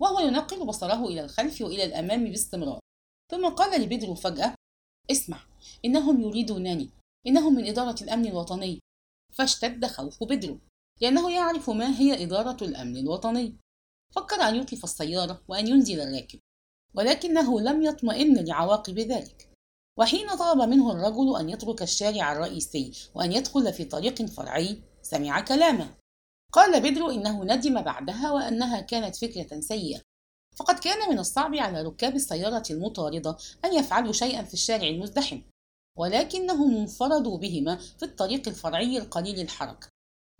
وهو 0.00 0.20
ينقل 0.20 0.66
بصره 0.66 1.06
إلى 1.06 1.24
الخلف 1.24 1.60
وإلى 1.60 1.84
الأمام 1.84 2.24
باستمرار. 2.24 2.80
ثم 3.30 3.48
قال 3.48 3.80
لبدر 3.80 4.14
فجأة 4.14 4.54
اسمع 5.10 5.40
إنهم 5.84 6.20
يريدونني. 6.20 6.90
إنهم 7.26 7.54
من 7.54 7.66
إدارة 7.66 8.02
الأمن 8.02 8.26
الوطني. 8.26 8.80
فاشتد 9.32 9.86
خوف 9.86 10.24
بدر 10.24 10.58
لأنه 11.00 11.30
يعرف 11.30 11.70
ما 11.70 11.98
هي 11.98 12.24
إدارة 12.24 12.64
الأمن 12.64 12.96
الوطني. 12.96 13.56
فكر 14.14 14.36
أن 14.36 14.56
يطلق 14.56 14.80
السيارة 14.84 15.42
وأن 15.48 15.66
ينزل 15.68 16.00
الراكب 16.00 16.38
ولكنه 16.94 17.60
لم 17.60 17.82
يطمئن 17.82 18.44
لعواقب 18.44 18.98
ذلك. 18.98 19.48
وحين 19.98 20.36
طلب 20.36 20.68
منه 20.68 20.92
الرجل 20.92 21.36
أن 21.40 21.48
يترك 21.50 21.82
الشارع 21.82 22.32
الرئيسي 22.32 22.92
وأن 23.14 23.32
يدخل 23.32 23.72
في 23.72 23.84
طريق 23.84 24.22
فرعي 24.22 24.82
سمع 25.10 25.40
كلامه. 25.40 25.94
قال 26.52 26.80
بدر 26.80 27.10
إنه 27.10 27.44
ندم 27.44 27.82
بعدها 27.82 28.32
وأنها 28.32 28.80
كانت 28.80 29.16
فكرة 29.16 29.60
سيئة. 29.60 30.00
فقد 30.56 30.78
كان 30.78 31.10
من 31.10 31.18
الصعب 31.18 31.54
على 31.54 31.82
ركاب 31.82 32.14
السيارة 32.14 32.62
المطاردة 32.70 33.36
أن 33.64 33.74
يفعلوا 33.74 34.12
شيئا 34.12 34.42
في 34.42 34.54
الشارع 34.54 34.88
المزدحم 34.88 35.42
ولكنهم 35.98 36.76
انفردوا 36.76 37.38
بهما 37.38 37.76
في 37.76 38.02
الطريق 38.02 38.48
الفرعي 38.48 38.98
القليل 38.98 39.40
الحركة 39.40 39.88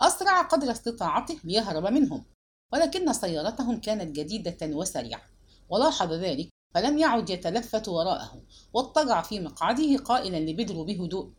أسرع 0.01 0.43
قدر 0.43 0.71
استطاعته 0.71 1.39
ليهرب 1.45 1.87
منهم 1.87 2.25
ولكن 2.73 3.13
سيارتهم 3.13 3.81
كانت 3.81 4.17
جديدة 4.17 4.77
وسريعة. 4.77 5.23
ولاحظ 5.69 6.13
ذلك 6.13 6.49
فلم 6.75 6.99
يعد 6.99 7.31
يتلفت 7.31 7.89
وراءه 7.89 8.43
واضطجع 8.73 9.23
في 9.23 9.41
مقعده 9.41 9.97
قائلا 9.97 10.51
لبدر 10.51 10.83
بهدوء 10.83 11.33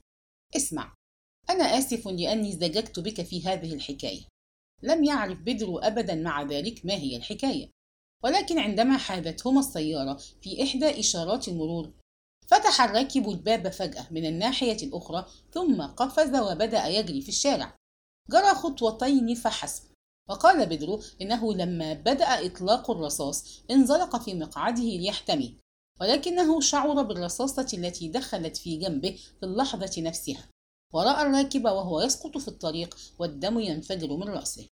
اسمع 0.56 0.99
أنا 1.50 1.64
آسف 1.64 2.08
لأني 2.08 2.52
زججت 2.52 3.00
بك 3.00 3.22
في 3.22 3.48
هذه 3.48 3.74
الحكاية. 3.74 4.22
لم 4.84 5.04
يعرف 5.04 5.40
بدر 5.40 5.88
أبدا 5.88 6.16
مع 6.16 6.44
ذلك 6.44 6.86
ما 6.86 6.94
هي 6.94 7.16
الحكاية. 7.18 7.70
ولكن 8.24 8.60
عندما 8.60 8.98
حاذتهما 8.98 9.60
السيارة 9.60 10.20
في 10.42 10.64
إحدى 10.64 11.00
إشارات 11.00 11.48
المرور 11.48 11.92
فتح 12.48 12.82
الراكب 12.82 13.30
الباب 13.30 13.70
فجأة 13.70 14.08
من 14.12 14.26
الناحية 14.26 14.78
الأخرى 14.84 15.26
ثم 15.54 15.82
قفز 15.82 16.36
وبدأ 16.36 16.88
يجري 16.88 17.22
في 17.22 17.30
الشارع. 17.30 17.76
جرى 18.30 18.56
خطوتين 18.56 19.36
فحسب 19.36 19.84
وقال 20.30 20.66
بدر 20.66 21.00
إنه 21.22 21.54
لما 21.54 21.94
بدأ 21.94 22.46
إطلاق 22.46 22.92
الرصاص 22.92 23.64
انزلق 23.72 24.22
في 24.22 24.34
مقعده 24.34 24.84
ليحتمي 24.84 25.58
ولكنه 26.02 26.62
شعر 26.62 27.02
بالرصاصة 27.02 27.68
التي 27.74 28.08
دخلت 28.08 28.58
في 28.58 28.78
جنبه 28.78 29.20
في 29.40 29.46
اللحظة 29.46 30.02
نفسها. 30.02 30.50
ورأى 30.94 31.22
الراكب 31.22 31.66
وهو 31.66 32.02
يسقط 32.02 32.38
في 32.38 32.48
الطريق 32.48 32.98
والدم 33.20 33.60
ينفجر 33.60 34.18
من 34.18 34.30
رأسه. 34.30 34.68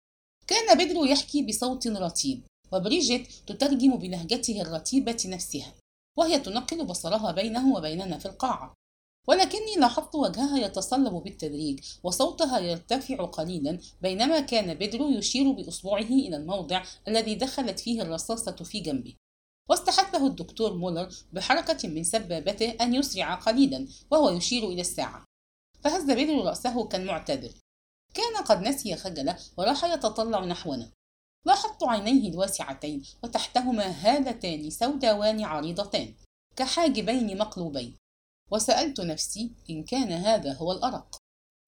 كان 0.47 0.77
بدر 0.77 1.05
يحكي 1.05 1.45
بصوت 1.45 1.87
رتيب 1.87 2.43
وبريجيت 2.71 3.27
تترجم 3.47 3.95
بلهجته 3.95 4.61
الرتيبة 4.61 5.23
نفسها 5.25 5.73
وهي 6.17 6.39
تنقل 6.39 6.85
بصرها 6.85 7.31
بينه 7.31 7.75
وبيننا 7.75 8.17
في 8.17 8.25
القاعة. 8.25 8.73
ولكني 9.27 9.75
لاحظت 9.77 10.15
وجهها 10.15 10.57
يتصلب 10.57 11.13
بالتدريج 11.13 11.79
وصوتها 12.03 12.59
يرتفع 12.59 13.25
قليلا 13.25 13.79
بينما 14.01 14.39
كان 14.39 14.73
بدر 14.73 15.01
يشير 15.01 15.51
بإصبعه 15.51 16.01
إلى 16.01 16.37
الموضع 16.37 16.83
الذي 17.07 17.35
دخلت 17.35 17.79
فيه 17.79 18.01
الرصاصة 18.01 18.55
في 18.55 18.79
جنبه. 18.79 19.15
واستحثه 19.69 20.27
الدكتور 20.27 20.73
مولر 20.73 21.09
بحركة 21.33 21.87
من 21.87 22.03
سبابته 22.03 22.69
أن 22.81 22.93
يسرع 22.93 23.35
قليلا 23.35 23.87
وهو 24.11 24.29
يشير 24.29 24.67
إلى 24.67 24.81
الساعة. 24.81 25.25
فهز 25.83 26.11
رأسه 26.11 26.87
كالمعتذر 26.87 27.51
كان 28.13 28.43
قد 28.43 28.61
نسي 28.61 28.95
خجله 28.95 29.39
وراح 29.57 29.83
يتطلع 29.83 30.45
نحونا. 30.45 30.91
لاحظت 31.45 31.83
عينيه 31.83 32.29
الواسعتين 32.29 33.03
وتحتهما 33.23 33.85
هالتان 33.85 34.69
سوداوان 34.69 35.43
عريضتان 35.43 36.13
كحاجبين 36.55 37.37
مقلوبين. 37.37 37.97
وسألت 38.51 39.01
نفسي 39.01 39.51
إن 39.69 39.83
كان 39.83 40.11
هذا 40.11 40.53
هو 40.53 40.71
الأرق. 40.71 41.17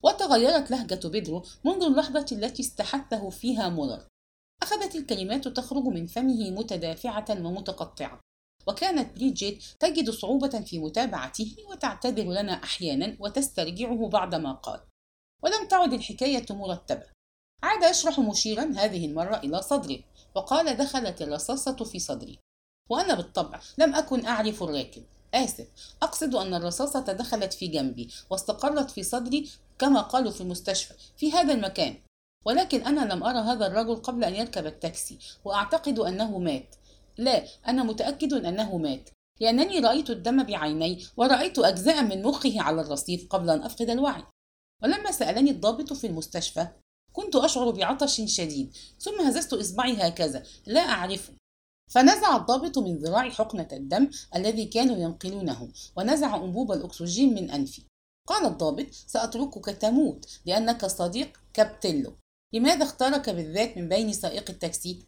وتغيرت 0.04 0.72
لهجة 0.72 1.08
بيدرو 1.08 1.44
منذ 1.66 1.84
اللحظة 1.84 2.26
التي 2.32 2.62
استحثه 2.62 3.30
فيها 3.30 3.70
مولر 3.70 4.08
أخذت 4.64 4.96
الكلمات 4.96 5.48
تخرج 5.48 5.84
من 5.84 6.08
فمه 6.08 6.52
متدافعة 6.52 7.26
ومتقطعة. 7.30 8.22
وكانت 8.68 9.16
بريجيت 9.16 9.64
تجد 9.80 10.10
صعوبة 10.10 10.60
في 10.60 10.80
متابعته 10.80 11.56
وتعتذر 11.70 12.24
لنا 12.24 12.64
أحيانا 12.64 13.18
وتسترجعه 13.20 14.10
بعض 14.10 14.41
ما 14.41 14.52
قال. 14.52 14.82
ولم 15.44 15.68
تعد 15.68 15.94
الحكاية 15.94 16.46
مرتبة. 16.50 17.06
عاد 17.64 17.92
يشرح 17.92 18.20
مشيرا 18.20 18.74
هذه 18.76 19.06
المرة 19.06 19.36
إلى 19.36 19.62
صدره 19.62 20.00
وقال 20.36 20.78
دخلت 20.78 21.22
الرصاصة 21.22 21.84
في 21.84 22.00
صدري. 22.00 22.40
وأنا 22.90 23.16
بالطبع 23.16 23.60
لم 23.78 23.96
أكن 23.96 24.26
أعرف 24.26 24.64
الراكب. 24.64 25.04
آسف. 25.34 25.68
أقصد 26.02 26.36
أن 26.36 26.54
الرصاصة 26.54 27.00
دخلت 27.00 27.54
في 27.54 27.68
جنبي 27.68 28.10
واستقرت 28.30 28.92
في 28.92 29.04
صدري 29.04 29.50
كما 29.80 30.02
قالوا 30.02 30.32
في 30.32 30.42
المستشفى 30.42 30.94
في 31.18 31.32
هذا 31.32 31.54
المكان. 31.54 31.96
ولكن 32.46 32.82
أنا 32.82 33.14
لم 33.14 33.24
أرى 33.24 33.40
هذا 33.40 33.68
الرجل 33.68 33.96
قبل 33.96 34.24
أن 34.24 34.36
يركب 34.36 34.66
التاكسي 34.66 35.20
وأعتقد 35.46 36.00
أنه 36.00 36.40
مات. 36.40 36.76
لا 37.18 37.46
أنا 37.68 37.84
متأكد 37.84 38.34
أنه 38.34 38.78
مات. 38.78 39.10
لأنني 39.40 39.80
رأيت 39.80 40.10
الدم 40.10 40.44
بعيني 40.44 41.06
ورأيت 41.18 41.60
أجزاء 41.60 42.04
من 42.04 42.24
مخه 42.24 42.62
على 42.62 42.82
الرصيف 42.82 43.28
قبل 43.30 43.50
أن 43.50 43.64
أفقد 43.64 43.90
الوعي. 43.90 44.24
ولما 44.84 45.12
سألني 45.12 45.52
الضابط 45.52 45.94
في 45.94 46.08
المستشفى 46.08 46.68
كنت 47.14 47.36
أشعر 47.36 47.72
بعطش 47.72 48.22
شديد 48.26 48.78
ثم 49.00 49.22
هززت 49.22 49.54
إصبعي 49.54 49.94
هكذا 49.94 50.44
لا 50.66 50.82
أعرفه. 50.82 51.34
فنزع 51.92 52.36
الضابط 52.36 52.78
من 52.78 52.98
ذراعي 52.98 53.32
حقنة 53.32 53.68
الدم 53.72 54.10
الذي 54.36 54.66
كانوا 54.66 54.98
ينقلونه 54.98 55.70
ونزع 55.98 56.36
أنبوب 56.36 56.72
الأكسجين 56.72 57.36
من 57.36 57.52
أنفي. 57.52 57.82
قال 58.28 58.46
الضابط 58.46 58.88
سأتركك 58.92 59.66
تموت 59.66 60.40
لأنك 60.46 60.86
صديق 60.86 61.40
كابتيلو. 61.54 62.18
لماذا 62.54 62.84
اختارك 62.84 63.30
بالذات 63.30 63.78
من 63.78 63.90
بين 63.90 64.14
سائق 64.14 64.50
التاكسي؟ 64.50 65.06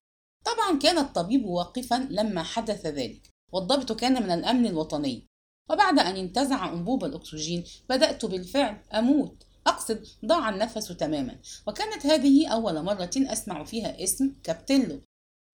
طبعا 0.48 0.80
كان 0.80 0.98
الطبيب 0.98 1.46
واقفا 1.46 2.08
لما 2.12 2.44
حدث 2.44 2.86
ذلك 2.86 3.30
والضابط 3.54 3.92
كان 3.92 4.24
من 4.24 4.32
الأمن 4.32 4.66
الوطني. 4.66 5.28
وبعد 5.70 6.00
أن 6.00 6.16
انتزع 6.16 6.74
أنبوب 6.74 7.06
الأكسجين 7.06 7.64
بدأت 7.90 8.26
بالفعل 8.26 8.84
أموت. 8.94 9.44
أقصد 9.68 10.08
ضاع 10.26 10.50
النفس 10.50 10.88
تماما. 10.88 11.40
وكانت 11.68 12.06
هذه 12.06 12.48
أول 12.48 12.84
مرة 12.84 13.10
أسمع 13.18 13.64
فيها 13.64 14.04
اسم 14.04 14.36
كابتيلو. 14.44 15.02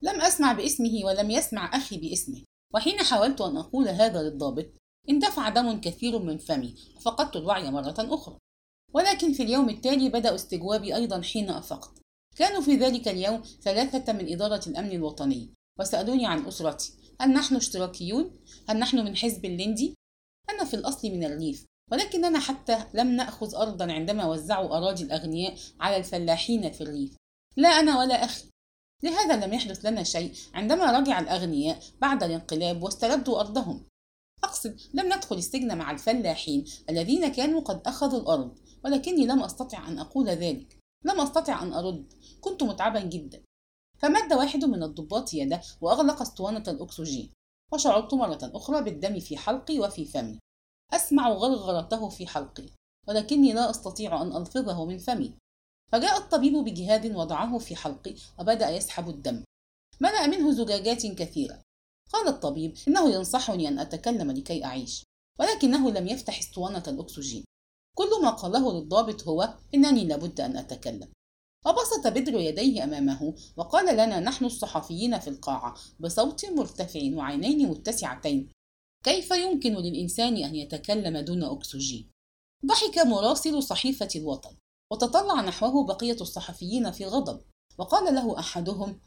لم 0.02 0.22
أسمع 0.22 0.54
باسمه 0.54 1.02
ولم 1.04 1.32
يسمع 1.32 1.78
أخي 1.78 1.98
باسمه. 1.98 2.44
وحين 2.74 3.04
حاولت 3.04 3.42
أن 3.42 3.58
أقول 3.58 3.88
هذا 3.88 4.22
للضابط 4.22 4.66
اندفع 5.10 5.50
دم 5.50 5.82
كثير 5.82 6.20
من 6.20 6.38
فمي 6.38 6.76
وفقدت 6.98 7.36
الوعي 7.36 7.72
مرة 7.72 7.96
أخرى. 8.00 8.38
ولكن 8.94 9.34
في 9.34 9.44
اليوم 9.44 9.70
التالي 9.70 10.10
بدأ 10.10 10.36
استجوابي 10.36 10.96
أيضا 10.96 11.22
حين 11.22 11.50
أفقت. 11.50 12.03
كانوا 12.36 12.62
في 12.62 12.76
ذلك 12.76 13.08
اليوم 13.08 13.44
ثلاثة 13.62 14.14
من 14.14 14.34
إدارة 14.34 14.70
الأمن 14.70 14.92
الوطني. 14.92 15.54
وسألوني 15.80 16.28
عن 16.28 16.46
أسرتي. 16.46 16.94
هل 17.22 17.30
نحن 17.34 17.56
اشتراكيون؟ 17.56 18.40
هل 18.70 18.80
نحن 18.80 19.06
من 19.06 19.16
حزب 19.16 19.46
الليندي؟ 19.46 19.94
أنا 20.50 20.66
في 20.66 20.74
الأصل 20.74 21.08
من 21.08 21.24
الريف. 21.24 21.66
ولكننا 21.92 22.40
حتى 22.40 22.86
لم 22.94 23.08
نأخذ 23.08 23.56
أرضا 23.56 23.92
عندما 23.92 24.26
وزعوا 24.26 24.78
أراضي 24.78 25.04
الأغنياء 25.04 25.58
على 25.80 25.98
الفلاحين 25.98 26.72
في 26.72 26.82
الريف. 26.82 27.16
لا 27.58 27.70
أنا 27.70 28.00
ولا 28.00 28.26
أخي. 28.26 28.44
لهذا 29.04 29.46
لم 29.46 29.54
يحدث 29.54 29.86
لنا 29.86 30.04
شيء 30.04 30.34
عندما 30.54 31.00
رجع 31.00 31.20
الأغنياء 31.20 31.80
بعد 32.02 32.24
الانقلاب 32.24 32.84
واستردوا 32.84 33.40
أرضهم. 33.40 33.86
أقصد 34.44 34.80
لم 34.94 35.06
ندخل 35.06 35.36
السجن 35.38 35.78
مع 35.78 35.92
الفلاحين 35.92 36.66
الذين 36.90 37.28
كانوا 37.28 37.62
قد 37.62 37.82
أخذوا 37.88 38.20
الأرض. 38.20 38.58
ولكني 38.86 39.26
لم 39.26 39.44
أستطع 39.44 39.88
أن 39.88 40.00
أقول 40.00 40.30
ذلك. 40.30 40.83
لم 41.06 41.22
أستطع 41.22 41.64
أن 41.64 41.74
أرد. 41.74 42.14
كنت 42.42 42.64
متعبا 42.64 43.00
جدا. 43.00 43.44
فمد 43.98 44.34
واحد 44.34 44.66
من 44.66 44.84
الضباط 44.84 45.34
يده 45.34 45.62
وأغلق 45.82 46.22
أسطوانة 46.22 46.64
الأكسجين 46.68 47.30
وشعرت 47.74 48.14
مرة 48.14 48.40
أخرى 48.44 48.84
بالدم 48.84 49.20
في 49.20 49.38
حلقي 49.38 49.80
وفي 49.80 50.06
فمي. 50.06 50.40
أسمع 50.94 51.30
غرغرته 51.30 52.10
في 52.10 52.28
حلقي 52.28 52.70
ولكني 53.08 53.54
لا 53.54 53.70
أستطيع 53.70 54.22
أن 54.22 54.38
ألفظه 54.38 54.86
من 54.86 54.98
فمي. 54.98 55.34
فجاء 55.92 56.18
الطبيب 56.18 56.54
بجهاز 56.54 57.06
وضعه 57.06 57.58
في 57.58 57.76
حلقي 57.76 58.16
وبدأ 58.40 58.70
يسحب 58.70 59.10
الدم. 59.10 59.44
ملأ 60.02 60.28
منه 60.28 60.52
زجاجات 60.52 61.06
كثيرة. 61.06 61.62
قال 62.14 62.28
الطبيب 62.28 62.78
إنه 62.88 63.10
ينصحني 63.10 63.68
أن 63.68 63.80
أتكلم 63.80 64.32
لكي 64.32 64.66
أعيش 64.66 65.04
ولكنه 65.40 65.92
لم 65.92 66.08
يفتح 66.08 66.40
أسطوانة 66.40 66.84
الأكسجين. 66.88 67.46
كل 67.98 68.22
ما 68.22 68.30
قاله 68.30 68.74
للضابط 68.74 69.28
هو 69.28 69.54
إنني 69.76 70.06
لابد 70.06 70.42
أن 70.42 70.58
أتكلم. 70.58 71.12
وبسط 71.66 72.08
بدر 72.08 72.40
يديه 72.40 72.84
أمامه 72.84 73.34
وقال 73.58 73.94
لنا 73.94 74.20
نحن 74.20 74.46
الصحفيين 74.46 75.20
في 75.20 75.30
القاعة 75.30 75.76
بصوت 76.00 76.46
مرتفع 76.46 77.00
وعينين 77.14 77.70
متسعتين. 77.70 78.50
كيف 79.04 79.32
يمكن 79.32 79.74
للإنسان 79.74 80.38
أن 80.38 80.56
يتكلم 80.56 81.18
دون 81.18 81.44
أكسجين؟ 81.44 82.10
ضحك 82.66 82.98
مراسل 82.98 83.64
صحيفة 83.64 84.10
الوطن 84.16 84.56
وتطلع 84.92 85.42
نحوه 85.42 85.86
بقية 85.86 86.18
الصحفيين 86.22 86.92
في 86.92 87.06
غضب 87.06 87.42
وقال 87.78 88.16
له 88.16 88.40
أحدهم 88.40 89.00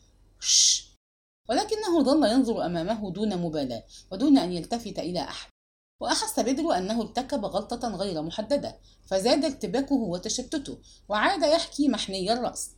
ولكنه 1.49 2.03
ظل 2.03 2.31
ينظر 2.31 2.67
أمامه 2.67 3.11
دون 3.13 3.37
مبالاة 3.37 3.85
ودون 4.13 4.39
أن 4.39 4.53
يلتفت 4.53 4.99
إلى 4.99 5.21
أحد. 5.21 5.51
وأحس 6.01 6.41
بدر 6.41 6.73
أنه 6.79 7.01
ارتكب 7.01 7.45
غلطة 7.45 7.97
غير 7.97 8.23
محددة 8.23 8.79
فزاد 9.07 9.45
ارتباكه 9.45 9.95
وتشتته 9.95 10.79
وعاد 11.09 11.43
يحكي 11.43 11.89
محني 11.89 12.33
الرأس. 12.33 12.71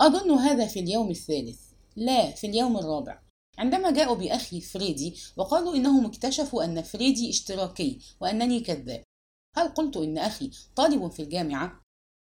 أظن 0.00 0.30
هذا 0.30 0.66
في 0.66 0.80
اليوم 0.80 1.10
الثالث. 1.10 1.60
لا 1.96 2.30
في 2.30 2.46
اليوم 2.46 2.78
الرابع. 2.78 3.22
عندما 3.58 3.90
جاءوا 3.90 4.16
بأخي 4.16 4.60
فريدي 4.60 5.14
وقالوا 5.36 5.74
إنهم 5.74 6.06
اكتشفوا 6.06 6.64
أن 6.64 6.82
فريدي 6.82 7.30
اشتراكي 7.30 7.98
وأنني 8.20 8.60
كذاب. 8.60 9.02
هل 9.56 9.68
قلت 9.68 9.96
إن 9.96 10.18
أخي 10.18 10.50
طالب 10.76 11.10
في 11.10 11.22
الجامعة؟ 11.22 11.80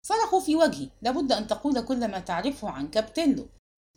صرخوا 0.06 0.40
في 0.40 0.56
وجهي. 0.56 0.90
لابد 1.02 1.32
أن 1.32 1.46
تقول 1.46 1.80
كل 1.80 2.08
ما 2.08 2.20
تعرفه 2.20 2.68
عن 2.68 2.88
كابتيلو. 2.88 3.48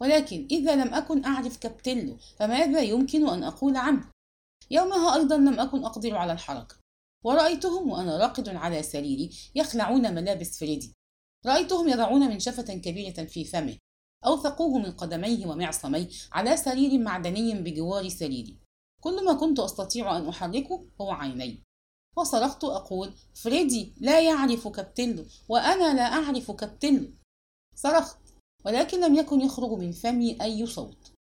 ولكن 0.01 0.47
إذا 0.51 0.75
لم 0.75 0.93
أكن 0.93 1.25
أعرف 1.25 1.57
كابتيلو 1.57 2.17
فماذا 2.39 2.81
يمكن 2.81 3.29
أن 3.29 3.43
أقول 3.43 3.77
عنه؟ 3.77 4.11
يومها 4.71 5.15
أيضا 5.15 5.37
لم 5.37 5.59
أكن 5.59 5.83
أقدر 5.83 6.15
على 6.15 6.33
الحركة. 6.33 6.75
ورأيتهم 7.23 7.89
وأنا 7.89 8.17
راقد 8.17 8.49
على 8.49 8.83
سريري 8.83 9.29
يخلعون 9.55 10.15
ملابس 10.15 10.59
فريدي. 10.59 10.93
رأيتهم 11.45 11.89
يضعون 11.89 12.19
منشفة 12.19 12.73
كبيرة 12.73 13.23
في 13.25 13.45
فمه 13.45 13.77
أوثقوه 14.25 14.77
من 14.77 14.91
قدميه 14.91 15.45
ومعصميه 15.45 16.09
على 16.31 16.57
سرير 16.57 16.99
معدني 16.99 17.53
بجوار 17.53 18.09
سريري. 18.09 18.57
كل 19.01 19.25
ما 19.25 19.33
كنت 19.33 19.59
أستطيع 19.59 20.17
أن 20.17 20.27
أحركه 20.27 20.85
هو 21.01 21.11
عيني. 21.11 21.63
وصرخت 22.17 22.63
أقول 22.63 23.13
فريدي 23.33 23.93
لا 23.97 24.21
يعرف 24.21 24.67
كابتيلو 24.67 25.25
وأنا 25.49 25.93
لا 25.93 26.01
أعرف 26.01 26.51
كابتيلو 26.51 27.07
صرخت 27.75 28.17
ولكن 28.65 29.01
لم 29.01 29.15
يكن 29.15 29.41
يخرج 29.41 29.71
من 29.71 29.91
فمي 29.91 30.41
أي 30.41 30.65
صوت. 30.65 31.11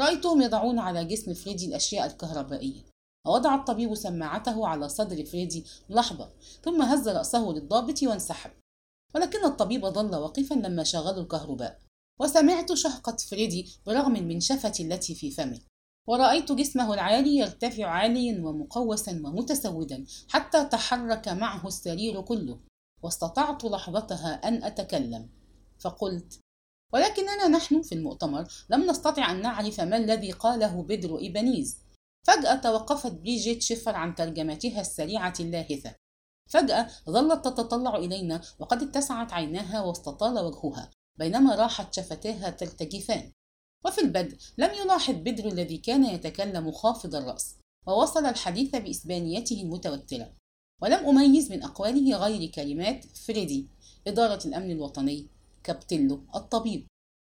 رأيتهم 0.00 0.42
يضعون 0.42 0.78
على 0.78 1.04
جسم 1.04 1.34
فريدي 1.34 1.66
الأشياء 1.66 2.06
الكهربائية. 2.06 2.95
ووضع 3.26 3.54
الطبيب 3.54 3.94
سماعته 3.94 4.66
على 4.66 4.88
صدر 4.88 5.24
فريدي 5.24 5.64
لحظة 5.88 6.30
ثم 6.64 6.82
هز 6.82 7.08
رأسه 7.08 7.50
للضابط 7.50 8.02
وانسحب. 8.02 8.50
ولكن 9.14 9.44
الطبيب 9.44 9.86
ظل 9.86 10.16
واقفا 10.16 10.54
لما 10.54 10.84
شغلوا 10.84 11.22
الكهرباء. 11.22 11.80
وسمعت 12.20 12.72
شهقة 12.72 13.16
فريدي 13.16 13.68
برغم 13.86 14.16
المنشفة 14.16 14.72
التي 14.80 15.14
في 15.14 15.30
فمه. 15.30 15.60
ورأيت 16.08 16.52
جسمه 16.52 16.94
العالي 16.94 17.36
يرتفع 17.36 17.86
عاليا 17.86 18.42
ومقوسا 18.44 19.12
ومتسودا 19.12 20.04
حتى 20.28 20.64
تحرك 20.64 21.28
معه 21.28 21.66
السرير 21.66 22.20
كله. 22.20 22.60
واستطعت 23.02 23.64
لحظتها 23.64 24.48
أن 24.48 24.64
أتكلم. 24.64 25.28
فقلت 25.78 26.40
ولكننا 26.92 27.48
نحن 27.48 27.82
في 27.82 27.94
المؤتمر 27.94 28.48
لم 28.70 28.90
نستطع 28.90 29.30
أن 29.30 29.42
نعرف 29.42 29.80
ما 29.80 29.96
الذي 29.96 30.32
قاله 30.32 30.82
بدر 30.82 31.18
إبانيز 31.20 31.78
فجأة 32.26 32.54
توقفت 32.54 33.12
بريجيت 33.12 33.62
شفر 33.62 33.96
عن 33.96 34.14
ترجمتها 34.14 34.80
السريعة 34.80 35.34
اللاهثة. 35.40 35.94
فجأة 36.50 36.90
ظلت 37.10 37.44
تتطلع 37.44 37.96
إلينا 37.96 38.40
وقد 38.58 38.82
اتسعت 38.82 39.32
عيناها 39.32 39.82
واستطال 39.82 40.38
وجهها 40.38 40.90
بينما 41.18 41.54
راحت 41.54 41.94
شفتاها 41.94 42.50
ترتجفان 42.50 43.32
وفي 43.84 44.00
البدء 44.00 44.38
لم 44.58 44.70
يلاحظ 44.74 45.14
بدر 45.14 45.48
الذي 45.48 45.78
كان 45.78 46.04
يتكلم 46.04 46.72
خافض 46.72 47.14
الرأس 47.14 47.56
ووصل 47.86 48.26
الحديث 48.26 48.76
بإسبانيته 48.76 49.62
المتوترة. 49.62 50.32
ولم 50.82 51.08
أميز 51.08 51.52
من 51.52 51.62
أقواله 51.62 52.16
غير 52.16 52.50
كلمات 52.50 53.04
فريدي 53.04 53.68
إدارة 54.06 54.46
الأمن 54.46 54.70
الوطني 54.70 55.28
كابتيلو 55.64 56.26
الطبيب. 56.34 56.86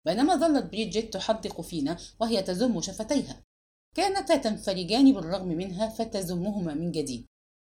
بينما 0.06 0.36
ظلت 0.36 0.66
بريدجيت 0.66 1.14
تحدق 1.14 1.62
فينا 1.62 1.98
وهي 2.20 2.42
تزم 2.42 2.82
شفتيها. 2.82 3.43
كانتا 3.94 4.38
تنفرجان 4.38 5.14
بالرغم 5.14 5.48
منها 5.48 5.90
فتزمهما 5.90 6.74
من 6.74 6.92
جديد. 6.92 7.26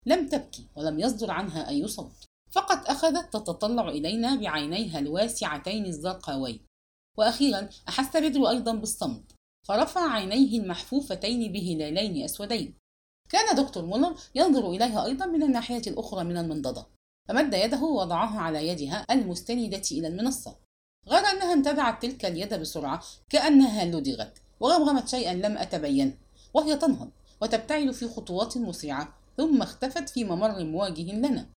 لم 0.06 0.28
تبكي 0.28 0.68
ولم 0.76 1.00
يصدر 1.00 1.32
عنها 1.32 1.70
أي 1.70 1.88
صوت. 1.88 2.26
فقط 2.52 2.90
أخذت 2.90 3.34
تتطلع 3.34 3.90
إلينا 3.90 4.36
بعينيها 4.36 5.00
الواسعتين 5.00 5.86
الزرقاوين 5.86 6.60
وأخيرا 7.18 7.70
أحس 7.90 8.18
بدر 8.18 8.50
أيضا 8.50 8.74
بالصمت. 8.76 9.32
فرفع 9.68 10.12
عينيه 10.12 10.60
المحفوفتين 10.60 11.52
بهلالين 11.52 12.24
أسودين. 12.24 12.74
كان 13.30 13.56
دكتور 13.56 13.86
مولر 13.86 14.16
ينظر 14.36 14.70
إليها 14.70 15.06
أيضا 15.06 15.26
من 15.26 15.44
الناحية 15.44 15.82
الأخرى 15.88 16.24
من 16.24 16.38
المنضدة. 16.38 16.86
فمد 17.28 17.54
يده 17.54 17.84
ووضعها 17.84 18.40
على 18.40 18.68
يدها 18.68 19.06
المستندة 19.12 19.82
إلى 19.92 20.08
المنصة. 20.08 20.56
غير 21.08 21.26
أنها 21.26 21.54
انتزعت 21.54 22.02
تلك 22.02 22.26
اليد 22.26 22.54
بسرعة 22.54 23.04
كأنها 23.30 23.86
لدغت. 23.86 24.42
وغمغمت 24.60 25.08
شيئا 25.08 25.34
لم 25.34 25.58
أتبينه 25.58 26.18
وهي 26.54 26.76
تنهض 26.76 27.12
وتبتعد 27.42 27.92
في 27.92 28.08
خطوات 28.08 28.58
مسرعة 28.58 29.20
ثم 29.38 29.62
اختفت 29.62 30.10
في 30.10 30.24
ممر 30.24 30.64
مواجه 30.64 31.12
لنا. 31.12 31.50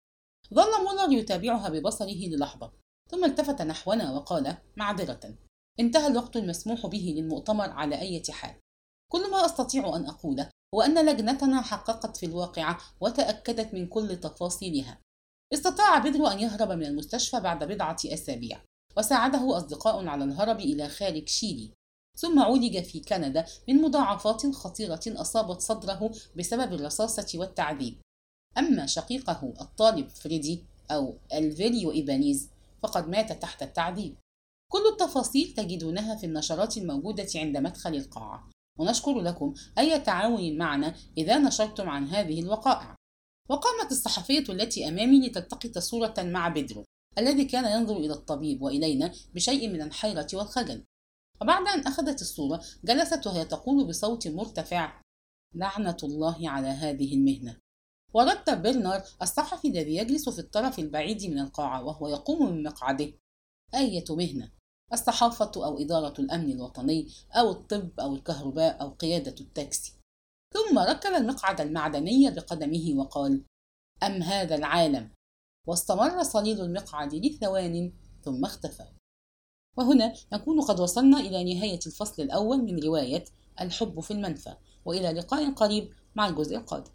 ظل 0.55 0.85
مولر 0.85 1.13
يتابعها 1.13 1.69
ببصره 1.69 2.29
للحظة 2.29 2.73
ثم 3.11 3.25
التفت 3.25 3.63
نحونا 3.63 4.13
وقال 4.13 4.57
معذرة. 4.77 5.35
انتهى 5.81 6.07
الوقت 6.07 6.37
المسموح 6.37 6.87
به 6.87 7.15
للمؤتمر 7.17 7.71
على 7.71 8.01
أي 8.01 8.23
حال. 8.31 8.55
كل 9.13 9.31
ما 9.31 9.47
أستطيع 9.47 9.97
أن 9.97 10.07
أقوله 10.07 10.51
هو 10.75 10.83
أن 10.83 11.07
لجنتنا 11.07 11.61
حققت 11.61 12.17
في 12.17 12.27
الواقعة 12.27 12.79
وتأكدت 13.01 13.75
من 13.75 13.87
كل 13.87 14.21
تفاصيلها. 14.21 15.01
استطاع 15.53 15.99
بيدرو 15.99 16.33
أن 16.33 16.41
يهرب 16.41 16.73
من 16.73 16.87
المستشفى 16.87 17.41
بعد 17.41 17.65
بضعة 17.65 17.97
أسابيع 18.07 18.63
وساعده 18.97 19.57
أصدقاء 19.57 20.07
على 20.07 20.25
الهرب 20.25 20.61
إلى 20.61 20.89
خارج 20.89 21.29
شيلي. 21.29 21.73
ثم 22.21 22.39
عولج 22.39 22.83
في 22.83 23.01
كندا 23.01 23.47
من 23.69 23.83
مضاعفات 23.83 24.47
خطيرة 24.47 25.01
أصابت 25.09 25.61
صدره 25.61 26.11
بسبب 26.37 26.73
الرصاصة 26.73 27.39
والتعذيب. 27.39 28.01
أما 28.59 28.87
شقيقه 28.87 29.55
الطالب 29.61 30.09
فريدي 30.09 30.65
أو 30.91 31.19
الفيليو 31.35 31.93
إيبانيز 31.93 32.49
فقد 32.83 33.09
مات 33.09 33.43
تحت 33.43 33.63
التعذيب. 33.63 34.17
كل 34.73 34.87
التفاصيل 34.93 35.55
تجدونها 35.55 36.17
في 36.17 36.27
النشرات 36.27 36.77
الموجودة 36.77 37.29
عند 37.35 37.57
مدخل 37.57 37.95
القاعة. 37.95 38.51
ونشكر 38.79 39.21
لكم 39.21 39.55
أي 39.79 40.01
تعاون 40.01 40.59
معنا 40.59 40.95
إذا 41.19 41.39
نشرتم 41.39 41.89
عن 41.89 42.09
هذه 42.09 42.41
الوقائع. 42.41 42.97
وقامت 43.51 43.93
الصحفية 43.93 44.45
التي 44.49 44.89
أمامي 44.89 45.29
لتلتقط 45.29 45.79
صورة 45.79 46.15
مع 46.19 46.49
بدرو 46.49 46.85
الذي 47.19 47.45
كان 47.45 47.81
ينظر 47.81 47.97
إلى 47.97 48.13
الطبيب 48.13 48.63
وإلينا 48.63 49.13
بشيء 49.35 49.69
من 49.69 49.83
الحيرة 49.83 50.27
والخجل. 50.35 50.85
وبعد 51.43 51.69
أن 51.69 51.87
أخذت 51.87 52.21
الصورة 52.21 52.65
جلست 52.85 53.27
وهي 53.27 53.45
تقول 53.45 53.89
بصوت 53.89 54.29
مرتفع 54.29 55.03
لعنة 55.55 55.97
الله 56.03 56.51
على 56.51 56.69
هذه 56.69 57.15
المهنة. 57.15 57.57
ورد 58.15 58.63
برنر 58.63 59.03
الصحفي 59.23 59.69
الذي 59.69 59.97
يجلس 59.97 60.29
في 60.29 60.39
الطرف 60.39 60.79
البعيد 60.79 61.25
من 61.25 61.39
القاعة 61.39 61.85
وهو 61.85 62.09
يقوم 62.09 62.53
من 62.53 62.63
مقعده. 62.63 63.13
أية 63.75 64.05
مهنة 64.11 64.53
الصحافة 64.93 65.51
أو 65.57 65.79
إدارة 65.79 66.21
الأمن 66.21 66.53
الوطني 66.53 67.09
أو 67.33 67.51
الطب 67.51 68.01
أو 68.01 68.15
الكهرباء 68.15 68.81
أو 68.81 68.91
قيادة 68.91 69.35
التاكسي. 69.41 69.93
ثم 70.55 70.79
ركب 70.79 71.11
المقعد 71.11 71.61
المعدني 71.61 72.31
بقدمه 72.31 72.95
وقال 72.97 73.45
أم 74.03 74.23
هذا 74.23 74.55
العالم؟ 74.55 75.11
واستمر 75.67 76.23
صليل 76.23 76.61
المقعد 76.61 77.15
لثوان 77.15 77.93
ثم 78.23 78.45
اختفى. 78.45 79.00
وهنا 79.77 80.15
نكون 80.33 80.61
قد 80.61 80.81
وصلنا 80.81 81.21
إلى 81.21 81.55
نهاية 81.55 81.81
الفصل 81.87 82.23
الأول 82.23 82.59
من 82.59 82.79
رواية 82.79 83.25
الحب 83.61 84.01
في 84.01 84.11
المنفى 84.11 84.55
وإلى 84.85 85.13
لقاء 85.13 85.51
قريب 85.53 85.93
مع 86.15 86.29
الجزء 86.29 86.57
القادم. 86.57 86.93